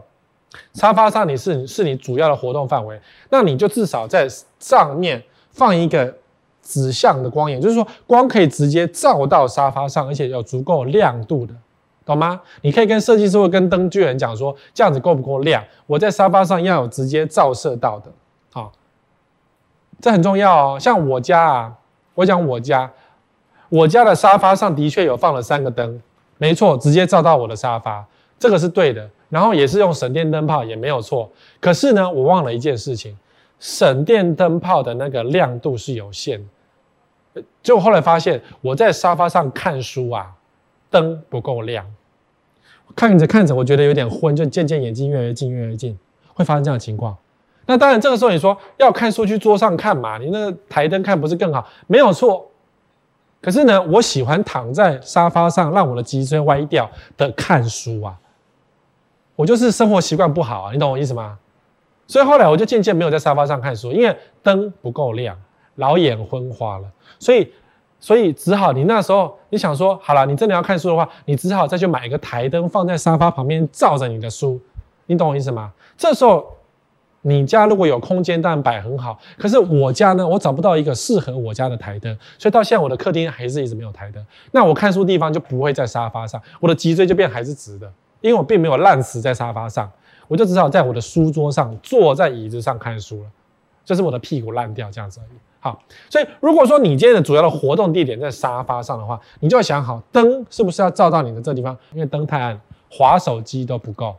[0.74, 6.14] 沙发上你是是你主要的活动范围，那你就至少在上面放一个
[6.62, 11.54] 指向的光源，就是说光可以直接照到沙发上，而且有足够亮度的
[12.04, 12.40] 懂吗？
[12.62, 15.64] 你可以跟设计师或跟灯具人讲说，这样子够不够亮？
[15.86, 18.10] 我在沙发上要有直接照射到的，
[18.52, 18.70] 好，
[20.00, 20.78] 这很重要哦。
[20.78, 21.72] 像我家啊，
[22.14, 22.90] 我讲我家，
[23.68, 26.00] 我家的沙发上的确有放了三个灯，
[26.38, 28.04] 没错，直接照到我的沙发，
[28.38, 29.10] 这个是对的。
[29.28, 31.30] 然后也是用省电灯泡，也没有错。
[31.60, 33.16] 可是呢，我忘了一件事情，
[33.58, 36.44] 省电灯泡的那个亮度是有限。
[37.62, 40.32] 就后来发现，我在沙发上看书啊，
[40.90, 41.84] 灯不够亮，
[42.94, 45.98] 看着看着，我觉得有点昏，就渐渐眼睛越来越近，越来越近，
[46.32, 47.14] 会发生这样的情况。
[47.66, 51.66] 那当然，这个时候你说要看书去桌上看嘛，你那个台灯看不是更好？
[51.88, 52.48] 没有错。
[53.42, 58.16] 可是呢，我喜欢躺在沙发上，让我的脊椎歪掉的看书啊。
[59.36, 61.38] 我就是生活习惯不好啊，你懂我意思吗？
[62.08, 65.36] 所以后来我就渐渐没有在沙发上看书，因为灯不够亮，
[65.74, 66.84] 老眼昏花了。
[67.18, 67.52] 所以，
[67.98, 74.60] 所以只好你那时候你想说，好了，你真的要看书的话，你只好再去买一个台灯放在沙发旁边照着你的书，
[75.06, 75.72] 你懂我意思吗？
[75.98, 76.46] 这时候
[77.22, 79.18] 你家如果有空间，当然摆很好。
[79.36, 84.24] 可是我家呢，我找不到一个适合我家的台灯，所以到现在我的客厅还是一直没有台灯。
[84.52, 87.92] 那我看书地方就不会在沙发上，我的脊椎就变还是直的。
[88.20, 89.90] 因为我并没有烂死在沙发上，
[90.28, 93.30] 我就只好在我的书桌上坐在椅子上看书了，
[93.84, 95.38] 就是我的屁股烂掉这样子而已。
[95.60, 104.14] 好，所以如果说你今天的主要的活动地点在沙发上的话，你就要想好灯是不是要照到你的这地方，因为灯太暗，滑手机都不够，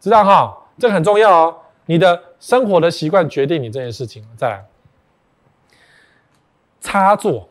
[0.00, 0.56] 知道哈？
[0.78, 1.56] 这个很重要哦。
[1.86, 4.22] 你的生活的习惯决定你这件事情。
[4.36, 4.64] 再来，
[6.80, 7.48] 插座、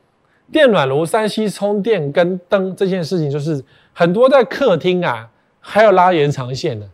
[0.52, 5.30] 电暖炉、三 C 充电跟灯这件事情，就是很多在客厅啊。
[5.68, 6.88] 还要拉延长线的，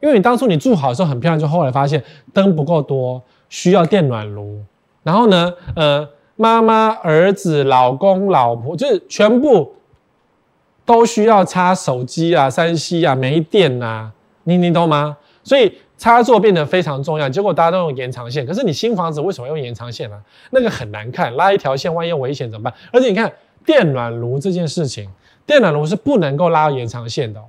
[0.00, 2.02] 因为你当初你住好的时候很漂亮，就后来发现
[2.32, 4.58] 灯不够多，需要电暖炉。
[5.02, 9.74] 然后呢，呃，妈妈、儿子、老公、老婆，就是全部
[10.86, 14.10] 都需要插手机啊、三 C 啊，没电啊，
[14.44, 15.18] 你你懂吗？
[15.44, 17.28] 所以插座变得非常重要。
[17.28, 20.16] 结果大家都用延长线，可是你新房子为什么用延长线呢？
[20.50, 22.74] 那个很难看，拉一条线，万一有危险怎么办？
[22.92, 23.30] 而且你看
[23.64, 25.08] 电暖炉这件事情，
[25.46, 27.44] 电暖炉是不能够拉延长线的哦。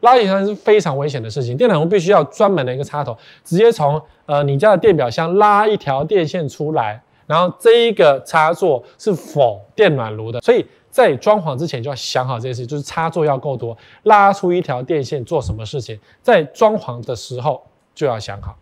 [0.00, 17.62] 拉延长线是非常危险的事情，电暖炉必须要专门的一个插头，直接从呃你家的电表箱拉一条电线出来，然后这一个插座是否电暖炉的，所以在装潢之前就要想好这件事，就是插座要够多，拉出一条电线做什么事情，在装潢的时候
[17.94, 18.56] 就要想好。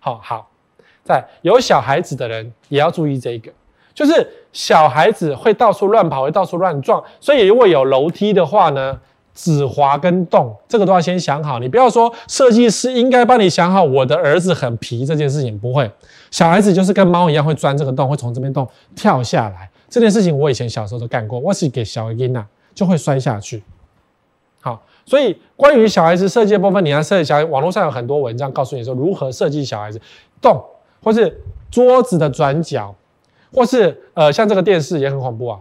[0.00, 0.50] 好好，
[1.02, 3.50] 在有小孩子的人也要注意这个，
[3.94, 9.00] 就是小孩子会到处乱跑，会到处乱撞，所以如果有楼梯的话呢，
[9.34, 11.58] 止滑跟动，这个都要先想好。
[11.58, 15.90] 你不要说设计师应该帮你想好，我的儿子很皮这件事情不会。
[16.30, 19.68] 小孩子就是跟猫一样，会钻这个洞，会从这边洞跳下来。
[19.88, 21.38] 这件事情我以前小时候都干过。
[21.38, 23.62] 我是给小婴儿就会摔下去。
[24.60, 27.44] 好，所以关于小孩子设计的部分，你要设计小孩。
[27.44, 30.00] 网络上有很多文章告诉你说如何设计小孩子
[30.40, 30.60] 动，
[31.02, 32.94] 或是桌子的转角，
[33.52, 35.60] 或是呃像这个电视也很恐怖啊。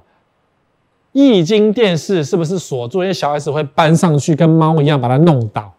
[1.13, 3.01] 液晶电视是不是锁住？
[3.01, 5.71] 因为小孩子会搬上去，跟猫一样把它弄倒，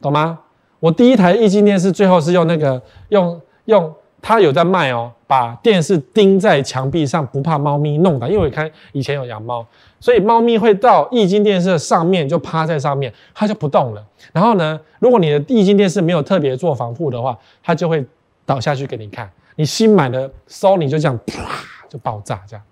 [0.00, 0.38] 懂吗？
[0.80, 8.28] 我第一台液晶电视最后是用那个用用，它有在卖哦，把电视钉在墙壁上，不怕猫咪弄倒。
[8.28, 9.66] 因为我看以前有养猫，
[9.98, 14.04] 所以猫咪会到液晶电视的上面就趴在上面，它就不动了。
[14.32, 18.06] 然后呢，如果你的液晶电视没有特别做防护的话，它就会
[18.46, 19.28] 倒下去给你看。
[19.56, 21.42] 你新买的 Sony 就这样啪
[21.88, 22.64] 就爆炸这样。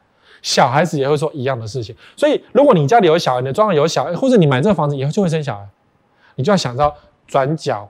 [0.47, 5.67] 小孩子也会说一样的事情，所以如果你家里有小孩，你装潢有小孩，或者你买这个房子以后就会生小孩，
[6.37, 6.95] 你就要想到
[7.27, 7.89] 转角、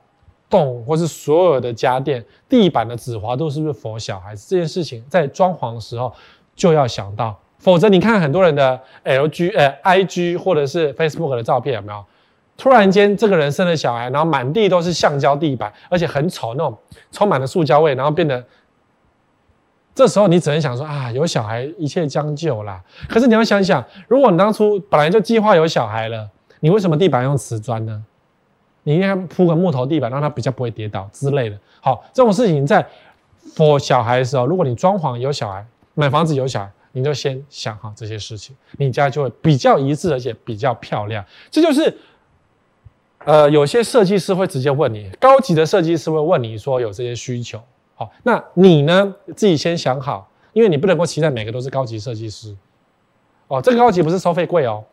[0.49, 6.11] 洞，或是所有的家电、地板的止滑度是不是 for 小孩子这件事情，在装潢的时候
[6.55, 12.03] 就要想到，否则你看很多人的 LG、呃 IG 或者是 Facebook 的照片有没有？
[12.57, 16.75] 突然间这个人生了小孩，然后满地都是橡胶地板，而且很丑那种，
[17.13, 18.43] 充满了塑胶味，然后变得。
[19.97, 22.81] 这时候你只能想说啊，有小孩一切将就啦。
[23.09, 26.29] 可是你要想想，如果你当初本来就计划有小孩了，
[26.61, 28.05] 你为什么地板用瓷砖呢？
[28.83, 31.59] 你应该铺个木头地板，让它比较不会跌倒之类的。
[31.81, 32.87] 好，这种事情在
[33.55, 41.25] for 小孩的时候，如果你装潢有小孩，买房子有小孩，你就先想好这些事情，你家就会比较一致，而且比较漂亮。
[41.51, 41.97] 这就是
[43.25, 47.59] 呃，有些设计师会直接问你，高级的设计师会问你说有这些需求。
[47.97, 49.15] 好，那你呢？
[49.35, 52.55] 自己先想好，因为你不能够期待每个都是高级设计师。
[53.49, 54.85] 哦，这个高级不是收费贵哦，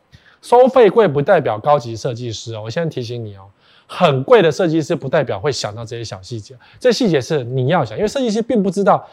[0.42, 2.62] 收费贵不代表高级设计师哦。
[2.64, 3.42] 我先提醒你哦，
[3.86, 9.06] 很贵的设计师不代表会想到这些小细节，这细节是你要想，因为设计师并不知道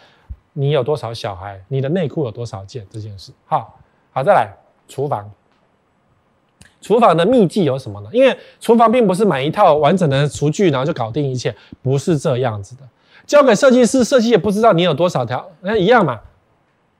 [0.52, 3.32] 你有多少小孩，你的内裤有多少件这件事。
[3.46, 3.80] 好，
[4.12, 4.52] 好，再来
[4.86, 5.28] 厨房，
[6.80, 8.10] 厨房的秘技有什么呢？
[8.12, 12.82] 因为厨房并不是买一套完整的厨具，然后就搞定一切，不是这样子的。
[13.26, 16.20] 交给设计师，设计也不知道你有多少条，那一样嘛。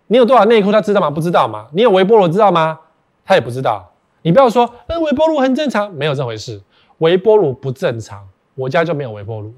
[0.09, 1.11] 你有多少内裤，他知道吗？
[1.11, 1.69] 不知道吗？
[1.73, 2.81] 你有微波炉知道吗？
[3.25, 3.93] 他也不知道。
[4.23, 6.61] 你不要说，那微波炉很正常，没有这回事。
[6.99, 9.55] 微波炉不正常，我家就没有微波炉，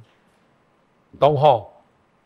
[1.18, 1.72] 懂吼？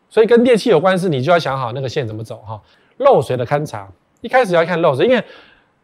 [0.09, 2.61] 所以跟电器有关系，你就要想好那个线怎么走哈。
[2.97, 3.87] 漏水的勘察，
[4.21, 5.23] 一开始要看漏水，因为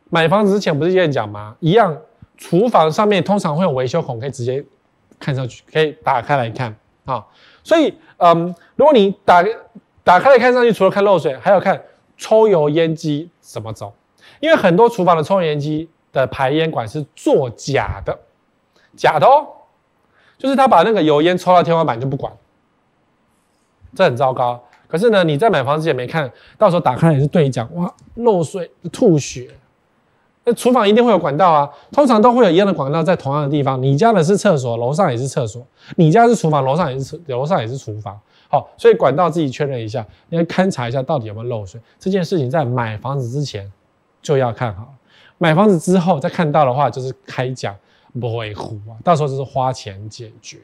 [0.10, 1.56] 买房子之前不是也讲吗？
[1.60, 1.98] 一样，
[2.38, 4.64] 厨房上面通常会有维修孔，可以直接
[5.20, 7.26] 看上去，可以打开来看啊。
[7.64, 9.44] 所以，嗯，如果你打
[10.04, 11.84] 打开来看上去，除了看漏水，还要看
[12.16, 13.94] 抽油烟机怎么走。
[14.40, 18.18] 因为很多厨房的抽油烟机的排烟管是做假的，
[18.96, 19.46] 假的哦，
[20.38, 22.32] 就是他把那个油烟抽到天花板就不管，
[23.94, 24.64] 这很糟糕。
[24.88, 29.50] 可是呢，你在买房之前没看到时候打开也是对讲，哇，漏水吐血。
[30.46, 33.82] 那厨房一定会有管道啊，通常都会有一样的管道在同样的地方。
[33.82, 35.62] 你家的是厕所，楼上也是厕所；
[35.96, 38.20] 你家是厨房，楼上也是楼上也是厨房。
[38.50, 41.80] 好，所以管道自己确认一下，你要勘察一下到底有没有漏水。
[41.98, 43.72] 这件事情在买房子之前
[44.22, 44.94] 就要看好，
[45.38, 47.74] 买房子之后再看到的话就是开奖
[48.20, 50.58] 不会糊啊，到时候就是花钱解决。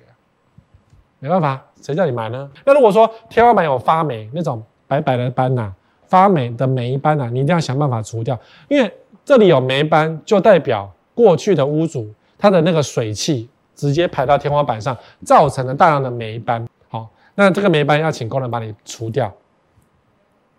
[1.20, 2.50] 没办法，谁叫你买呢？
[2.66, 5.74] 那如果说天花板有发霉那种白白的斑呐、啊，
[6.06, 8.38] 发霉的霉斑呐，你一定要想办法除掉，
[8.68, 8.94] 因为。
[9.30, 16.68] 这里有霉斑，就代表过去的屋主他的那个水汽直接排到天花板上，造成了大量的霉斑。
[16.88, 19.32] 好，那这个霉斑要请工人把你除掉。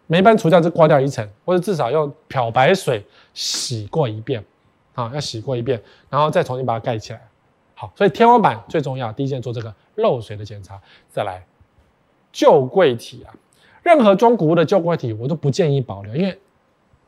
[0.07, 3.05] 霉斑除掉就刮掉一层，或者至少用漂白水
[3.35, 4.45] 洗过一遍。
[4.95, 7.21] 啊，要洗过一遍，然后再重新把它盖起来。
[7.75, 10.81] 好，所以天花板最重要，第一件做这个漏水的检查。
[11.09, 11.45] 再来，
[12.31, 13.35] 旧柜体啊，
[13.83, 16.39] 任何装古物的旧柜体我都不建议保留，因为。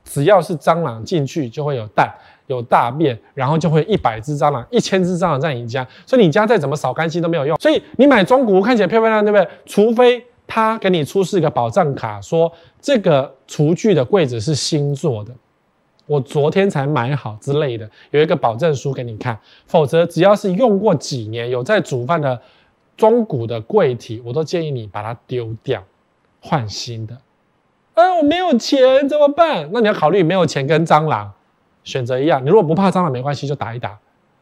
[0.04, 2.12] 只要是蟑螂进去，就会有蛋、
[2.46, 7.56] 有大便，然后就会一百只蟑螂、一千只蟑螂在你家，所以你家再怎么扫干净都没有用。
[7.58, 9.58] 所以你买中古屋看起来漂漂亮亮，对不对？
[9.64, 15.32] 除非他给你出示一个保障卡，说这个厨具的柜子是新做的，
[16.06, 19.38] 我昨天才买好之类的，有一个保证书给你看。
[19.66, 22.38] 否则，只要是用过几年、有在煮饭的
[22.96, 25.82] 中古的柜体，我都建议你把它丢掉，
[26.40, 27.16] 换新的。
[27.94, 29.68] 啊，我没有钱怎么办？
[29.72, 31.32] 那你要考虑没有钱跟蟑螂
[31.84, 32.44] 选择一样。
[32.44, 33.98] 你如果不怕蟑螂没关系，就打一打。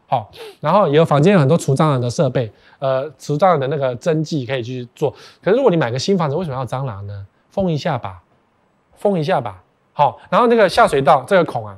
[0.06, 5.10] 好，然后也有房间有很多除蟑螂的设备，呃，除蟑螂的那个针剂可以去做。
[5.42, 7.26] 可是如果你买个新房子，为什么要蟑螂呢？
[7.50, 8.22] 封一下吧，
[8.96, 9.62] 封一下吧。
[9.92, 11.76] 好，然后那个下水道这个孔啊，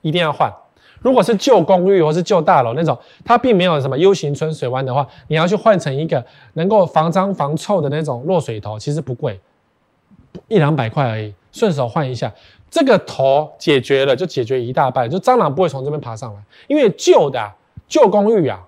[0.00, 0.52] 一定要换。
[1.00, 9.40] 如果是旧公寓或是旧大楼那种，它并没有什么 U 型存水弯的话，你要去换成一个能够防脏防臭的那种落水头，其实不贵。
[10.48, 12.32] 一两百块而已，顺手换一下，
[12.70, 16.42] 这个头解决了，就解决一大半，就蟑螂不会从这边爬上来。
[16.68, 17.52] 因为旧的
[17.86, 18.66] 旧公寓啊，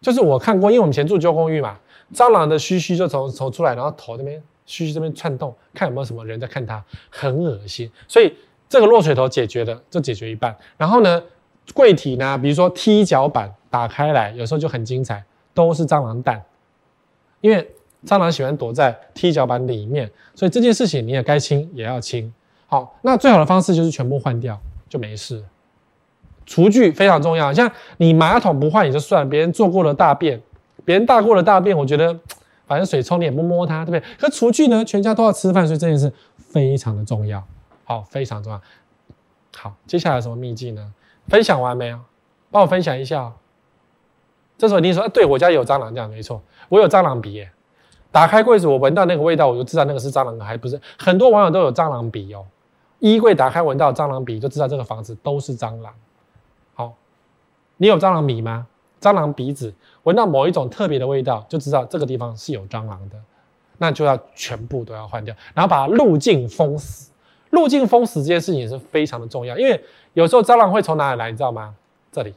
[0.00, 1.78] 就是我看过，因为我们以前住旧公寓嘛，
[2.12, 7.90] 蟑螂的须须就从从出来，然后头这边须须这边窜动，看有没有什么人在看它，很恶心。
[8.06, 8.36] 所以
[8.68, 10.54] 这个落水头解决了，就解决一半。
[10.76, 11.22] 然后呢，
[11.72, 16.42] 柜体呢，比如说踢脚板打开来，有时候就很精彩，都是蟑螂蛋，
[17.40, 17.70] 因为。
[18.06, 22.32] 蟑螂喜欢躲在踢脚板里面，所以这件事情你也该清也要清。
[22.66, 24.58] 好，那最好的方式就是全部换掉，
[24.88, 25.44] 就没事。
[26.46, 30.40] 厨具非常重要，像你马桶不换也就算，别人做过的大便，
[30.84, 32.18] 别人大过的大便，我觉得
[32.66, 34.02] 反正水冲你也不摸它，对不对？
[34.18, 37.44] 可厨具呢，全家都要吃饭，所以这件事非常的重要。
[37.84, 38.60] 好，非常重要。
[39.56, 40.92] 好，接下来什么秘技呢？
[41.28, 42.00] 分享完没有？
[42.50, 43.32] 帮我分享一下。
[44.58, 47.50] 这时候你说，对，我家有蟑螂，这样没错，我有蟑螂鼻耶。
[48.12, 52.44] 打开柜子，我闻到那个味道，我就知道那个是蟑螂，还不是很多网友都有蟑螂鼻哦。
[52.98, 55.94] 衣柜打开闻到蟑螂鼻，就知道这个房子都是蟑螂。
[56.74, 56.94] 好，
[57.76, 58.66] 你有蟑螂鼻吗？
[59.00, 63.16] 蟑螂鼻子，闻到某一种特别的味道，就知道这个地方是有蟑螂的，
[63.78, 67.10] 那就要全部都要换掉，然后把路径封死。
[67.50, 71.74] 路径封死这件事情也是非常的重要，因为有时候蟑螂会从哪里来，你知道吗？
[72.12, 72.34] 这里，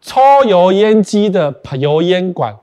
[0.00, 2.56] 抽油烟机的油烟管。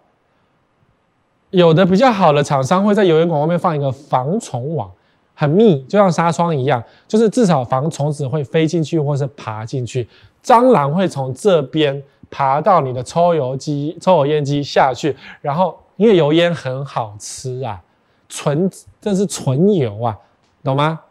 [1.51, 4.89] 有的比较好的厂商会在油烟管外面放一个防虫网，
[5.35, 10.07] 很密，就像纱窗一样，就是至少防虫子会飞进去或是爬进去。
[10.41, 17.81] 蟑螂会从这边爬到你的抽油机、抽油烟机下去，然后因为油烟很好吃啊，
[18.29, 18.71] 纯
[19.01, 20.17] 这是纯油啊，
[20.63, 21.01] 懂吗？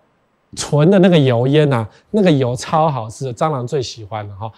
[0.56, 4.50] 纯的那个油烟啊，那个油超好吃的，蟑螂最喜欢的哈。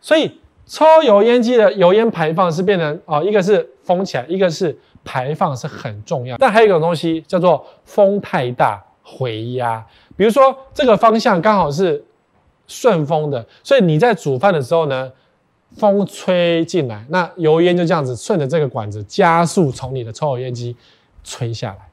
[0.00, 4.74] 所以抽油烟机的油烟排放是变成哦，一个是封起来，一个是。
[5.04, 9.84] 排放是很重要，但还有一种东西叫做风太大回压。
[10.16, 12.04] 比如说这个方向刚好是
[12.66, 15.10] 顺风的，所以你在煮饭的时候呢，
[15.76, 20.76] 风吹进来，那油烟就这样子顺着这个管子加速从你的抽油烟机
[21.24, 21.88] 吹下来，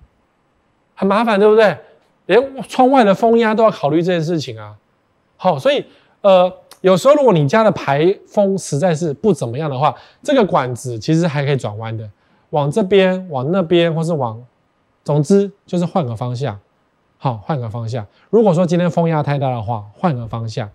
[0.96, 1.78] 很麻烦，对不对？
[2.26, 4.76] 连窗外的风压都要考虑这件事情啊。
[5.38, 5.86] 好，所以
[6.22, 6.52] 呃，
[6.82, 12.10] 有时候如果你家的排风实在是不怎么样的话，这个管子其实还可以转弯的，
[12.52, 14.46] 往这边、往那边，或是往，
[15.04, 16.60] 总之就是换个方向。
[17.18, 18.06] 好，换个方向。
[18.30, 20.70] 如果说今天风压太大的话，换个方向，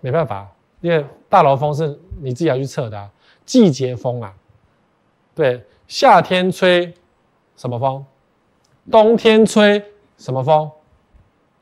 [0.00, 0.48] 没办法，
[0.80, 3.10] 因为大楼风是你自己要去测的。
[3.44, 4.32] 季节风啊，
[5.34, 6.94] 对，夏天吹
[7.56, 8.04] 什么风，
[8.90, 9.84] 冬天吹
[10.16, 10.70] 什么风，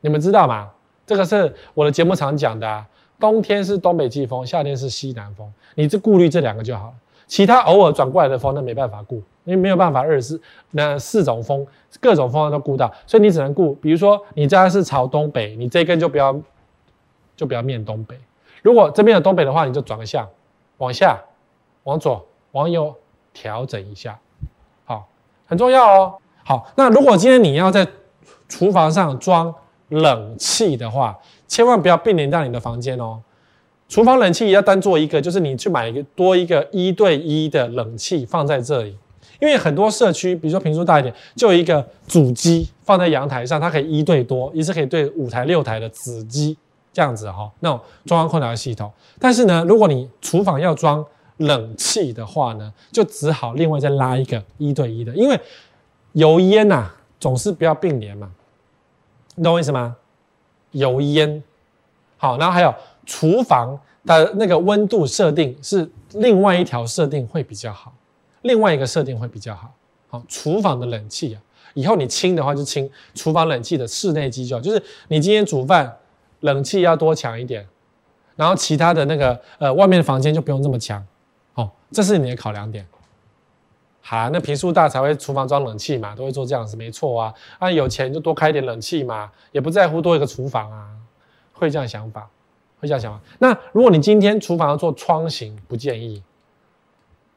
[0.01, 0.71] 你们知道吗？
[1.05, 2.85] 这个是我的节目常讲的。
[3.19, 6.93] 冬天是东北季风，夏天是西南风，你只顾虑这两个就好了。
[7.27, 9.15] 其他偶尔转过来的风，那没办法顾，
[9.45, 11.65] 因为没有办法二十四那四种风，
[11.99, 13.73] 各种风都顾到，所以你只能顾。
[13.75, 16.35] 比如说你家是朝东北，你这根就不要，
[17.35, 18.17] 就不要面东北。
[18.61, 20.27] 如果这边有东北的话，你就转个向，
[20.77, 21.19] 往下、
[21.83, 22.93] 往左、往右
[23.33, 24.19] 调整一下，
[24.85, 25.07] 好，
[25.45, 26.15] 很重要哦。
[26.45, 27.87] 好，那如果今天你要在
[28.47, 29.53] 厨房上装
[29.89, 31.17] 冷气的话，
[31.47, 33.21] 千万不要并联到你的房间哦。
[33.89, 38.97] 厨房冷气也要单做一个，就是你去买一个多一个一对一的冷气放在这里，
[39.39, 46.57] 因为很多社区，比如说平数大一点，就一个主机放在阳台上，它可以一对多，一次可以对五台六台的子机
[46.91, 48.91] 这样子哈，那种中央空调系统。
[49.19, 51.05] 但是呢，如果你厨房要装
[51.37, 55.39] 冷气的话呢，就只好另外再拉一个一对一的，因为
[56.13, 58.31] 油烟呐、总是不要并联嘛，
[59.35, 59.97] 你懂我意思吗？
[60.71, 61.43] 油烟，
[62.17, 62.73] 好，然后还有。
[63.05, 67.93] 厨房的那个温度设定是另外一条设定会比较好，
[68.41, 69.73] 另外一个设定会比较好。
[70.09, 71.41] 好，厨房的冷气啊，
[71.73, 75.97] 以后你清的话就清厨房冷气的室内机就好，就是你今天煮饭
[76.41, 77.67] 冷气要多强一点，
[78.35, 81.03] 然后其他的那个呃外面的房间就不用这么强。
[81.55, 82.85] 哦，这是你的考量点。
[84.01, 87.33] 好，那平数大才会厨房装冷气嘛，都会做这样子，没错啊。
[87.57, 90.89] 啊，有钱就多开点冷气嘛，也不在乎多一个厨房啊，
[91.53, 92.29] 会这样想法。
[92.83, 93.19] 会这样想吗？
[93.39, 96.21] 那如果你今天厨房要做窗型，不建议。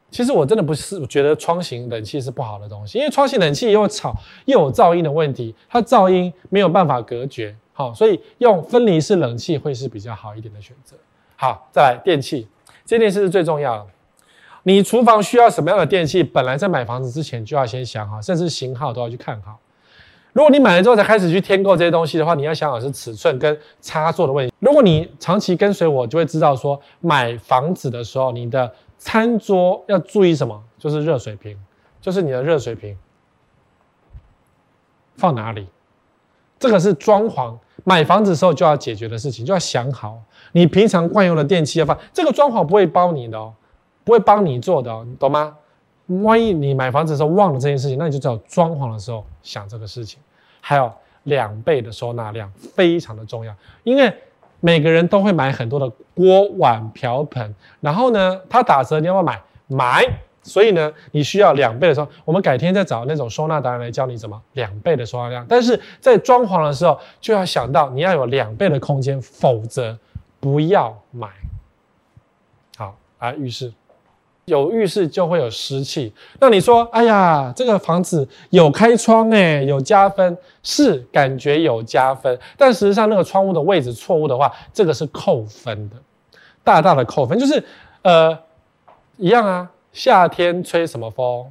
[0.08, 10.96] 其实我真的不是觉得窗型冷气是不好的东西，因为窗型冷气又吵又有噪音的问题，它噪音没有办法隔绝，好，所以用分离式冷气会是比较好一点的选择。
[11.34, 12.46] 好，再来电器，
[12.84, 13.86] 这件事是最重要的。
[14.62, 16.22] 你厨房需要什么样的电器？
[16.22, 19.58] 本来在买房子之前就要先想好，甚至型号都要去看好。
[20.36, 24.52] 如果你买了之后才开始去添购这些东西的话，你要想好是尺寸跟插座的问题。
[24.58, 30.62] 如果你长期跟随我，就会知道说，买房子的时候，你的餐桌要注意什么？
[30.76, 31.56] 就是热水瓶，
[32.02, 32.94] 就是你的热水瓶
[35.16, 35.66] 放哪里？
[36.58, 40.20] 这个是装潢买房子的时候就要解决的事情，就要想好。
[40.52, 43.54] 你平常惯用的电器要放，这个装潢不会包你的哦，
[44.04, 45.56] 不会帮你做的哦，懂吗？
[46.06, 50.20] 万一你买房子的时候忘了这件事情，那你就只有装潢的时候想这个事情。
[50.60, 50.92] 还有
[51.24, 53.54] 两倍的收纳量非常的重要，
[53.84, 54.12] 因为
[54.60, 59.40] 每个人都会买很多的锅碗瓢盆，然后呢，它打折你要不要买？
[59.68, 60.04] 买。
[60.42, 65.44] 所以呢，你需要两倍的时候，我们改天再找那种收纳达人来教你怎么两倍的收纳量。
[65.48, 69.98] 但是在装潢的时候就要想到你要有两倍的空间，否则
[70.38, 71.28] 不要买。
[72.76, 73.72] 好，来浴室。
[74.46, 85.96] 有浴室就会有湿气，那你说，哎呀，这个房子有开窗诶，有加分，是感觉有加分，但实际上那个窗户的位置错误的话，这个是扣分的，
[86.62, 87.36] 大大的扣分。
[87.36, 87.60] 就是，
[88.02, 88.38] 呃，
[89.16, 91.50] 一样啊，夏天吹什么风？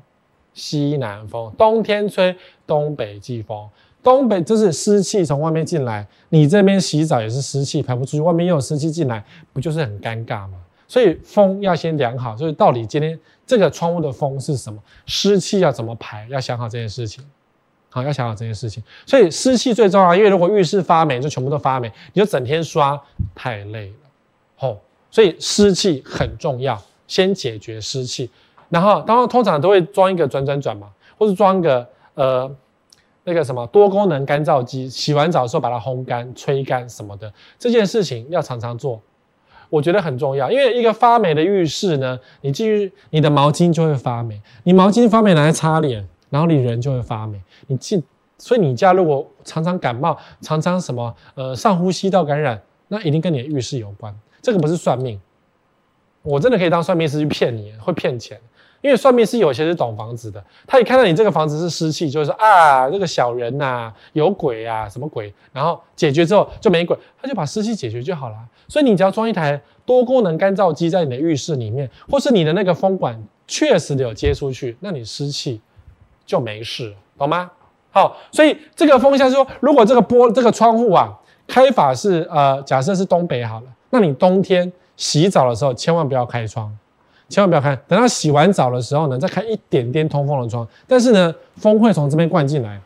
[0.53, 1.51] 西南风。
[1.57, 2.33] 冬天吹
[2.65, 3.67] 东北季风。
[4.01, 9.21] 东北就是湿气从外面进来，你这边洗澡也是湿气排不出去，外面又有湿气进来，
[9.51, 10.59] 不就是很尴尬吗？
[10.87, 17.23] 所以风要先量好，就是到底今天这个窗户的风是什么，湿气要怎么排，要想好这件事情。
[17.89, 18.83] 好，要想好这件事情。
[19.05, 23.01] 所以湿气最重要，因为如果浴室发霉，就全部都发霉，你就整天刷，
[23.33, 23.95] 太累了。
[24.57, 24.77] 吼，
[25.09, 26.77] 所以湿气很重要，
[27.07, 28.29] 先解决湿气。
[28.67, 32.53] 然后，当然通常都会装一个转转转嘛，或者装一个呃
[33.23, 39.01] 那个什么多功能干燥机，洗完澡的时候把它烘干、吹干什么的，这件事情要常常做。
[39.69, 47.41] 我觉得很重要，因为一个发霉的浴室呢，你继续你的毛巾就会发霉，你毛巾发霉拿来擦脸，然后你人就会发霉。
[47.67, 48.03] 你进，
[48.37, 54.13] 所以你家如果常常感冒，常常什么呃上呼吸道感染，那一定跟你的浴室有关。
[54.41, 55.19] 这个不是算命，
[56.21, 58.39] 我真的可以当算命师去骗你，会骗钱。
[58.85, 65.33] 因为算命师有些是懂房子的，他一看到你这个房子是湿气，就会说啊，这个小人呐、有鬼啊，什么鬼？
[65.51, 68.35] 然后解决之后就没鬼，他就把湿气解决就好了。
[68.67, 75.59] 所以你只要装一台多功能干燥机在你的浴室里面，或是你的那个风管确实的有接出去，那你湿气
[76.23, 77.49] 就没事，懂吗？
[77.89, 81.11] 好，所以这个风向是说，如果这个玻这个窗户啊
[81.47, 86.71] 开法是呃，假设是东北好了，那你冬天洗澡的时候千万不要开窗。
[87.27, 90.67] 千万不要开，等到洗完澡的时候呢，再开一点点通风的窗。
[90.87, 92.79] 但是呢，风会从这边灌进来，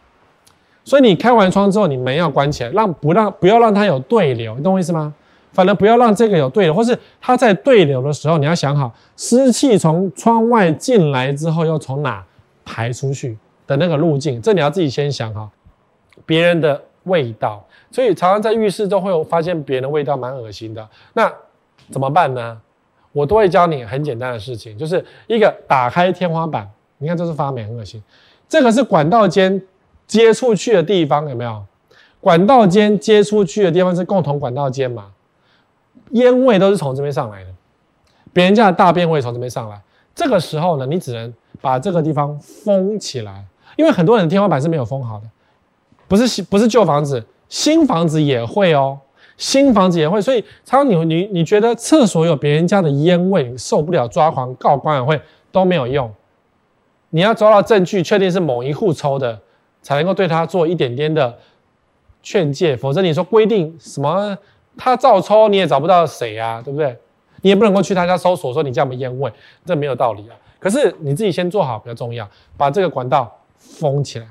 [0.83, 5.13] 所以你开完窗之后，你门要关起来，让不让不要让它有对流，你懂我意思吗？
[5.51, 12.23] 反正不要让这个有对流，或是它在对流的时候，你要想好，湿气从窗外进来之后，要从哪
[12.63, 15.49] 排出去的那个路径，这你要自己先想好。
[16.25, 21.31] 别人的味道，所以常常在浴室都会有发现别人的味道蛮恶心的，那
[21.89, 22.61] 怎么办呢？
[23.19, 26.65] 我都会教你很简单的事情，就是一个打开天花板，
[26.99, 28.01] 你看这是发霉很恶心，
[28.47, 29.61] 这个是管道间
[30.07, 31.61] 接出去的地方，有没有？
[32.21, 35.07] 管道间接出去的地方是共同管道间嘛？
[36.11, 37.49] 烟味都是从这边上来的，
[38.31, 39.81] 别人家的大便味从这边上来，
[40.15, 43.45] 这个时候呢，你只能把这个地方封起来，
[43.75, 45.25] 因为很多人的天花板是没有封好的，
[46.07, 48.99] 不是新不是旧房子，新房子也会哦。
[49.39, 56.13] 新房子也会，所以常常你你你觉得厕所有别人家的烟味，受不了，抓狂告管委会都没有用。
[57.11, 59.39] 你要抓到证据，确定是某一户抽的，
[59.81, 61.39] 才能够对他做一点点的
[62.21, 64.37] 劝诫，否则你说规定什么
[64.77, 66.95] 他照抽，你也找不到谁啊，对不对？
[67.41, 69.31] 你也不能够去他家搜索说你家没有烟味，
[69.65, 70.35] 这没有道理啊。
[70.59, 74.27] 可是你自己先做好比较重要，把这个管道封起来。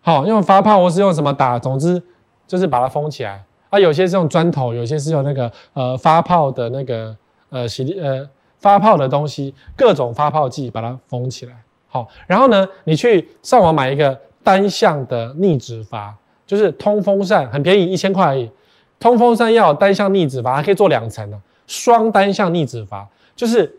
[0.00, 2.02] 好，用发泡或是用什么打，总之
[2.48, 3.44] 就是把它封起来。
[3.70, 7.16] 啊，有些是用砖头，有些是用那个呃发泡的那个
[7.48, 11.54] 呃洗呃发泡的东西，各种发泡剂把它封起来。
[11.88, 16.14] 好，然后呢，你去上网买一个单向的逆止阀，
[16.46, 18.50] 就是通风扇，很便宜，一千块而已。
[18.98, 23.72] 通风扇要单向逆止阀，还可以做两层的，双单向逆止阀，就是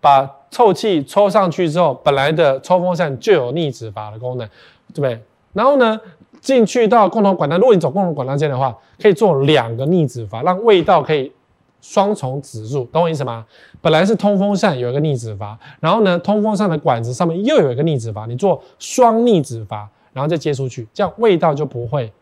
[0.00, 4.46] 把臭气抽上去之后，本来的抽风扇就有逆止阀的功能，
[4.92, 5.20] 对不对？
[5.54, 5.98] 然后呢，
[6.40, 11.32] 进去到共同管道，如果你走共同管道线的话，可以做两个逆止阀，让味道可以
[11.80, 13.44] 双重止住，懂我意思吗？
[13.80, 22.12] 本来是通风扇有一个逆止阀，然后呢，通风扇的管子上面又有一个逆止阀，你做双逆止阀，然后再接出去，这样味道就不会，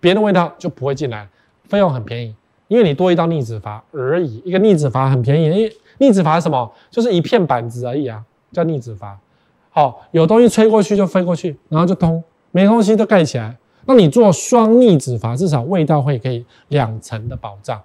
[0.00, 1.28] 别的味道就不会进来，
[1.64, 2.34] 费用很便宜，
[2.68, 6.70] 因为你多一道逆止阀而已，一个逆止阀很便宜，因为逆止阀是什么？
[6.90, 8.22] 就是一片板子而已啊，
[8.52, 9.18] 叫逆止阀。
[9.70, 12.22] 好，有东西吹过去就飞过去，然后就通。
[12.52, 13.54] 没东西都盖起来，
[13.86, 17.80] 那你做双逆止阀，至少味道会可以两层的保障。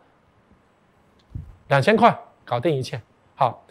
[1.68, 3.02] 两千块搞定一切，
[3.36, 3.64] 好，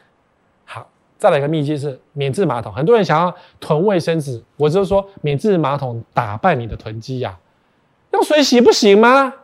[0.64, 2.72] 好，再来一个秘籍是免治马桶。
[2.72, 7.38] 很多人想要囤卫生纸，我就是说免治马桶打败你的囤积呀，
[8.12, 9.34] 用水洗不行吗？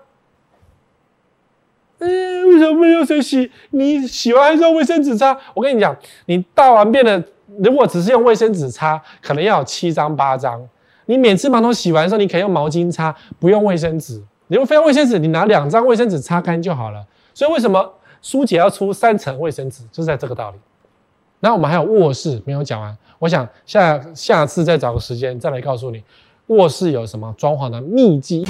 [1.98, 3.50] 嗯，为什么不用水洗？
[3.70, 5.36] 你洗完还是用卫生纸擦？
[5.54, 7.22] 我跟你讲，你大完便的，
[7.58, 10.66] 如果只是用卫生纸擦，可能要有七张八张。
[11.06, 14.22] 你每次马桶洗完的时候，你可以用毛巾擦，不用卫生纸。
[14.48, 17.04] 你用非用卫生纸，你拿两张卫生纸擦干就好了。
[17.34, 17.92] 所以为什么
[18.22, 20.56] 苏姐要出三层卫生纸，就是在这个道理。
[21.40, 26.02] 那我们还有卧室没有讲完，我想下下次再找个时间再来告诉你
[26.46, 28.46] 卧室有什么装潢的秘籍。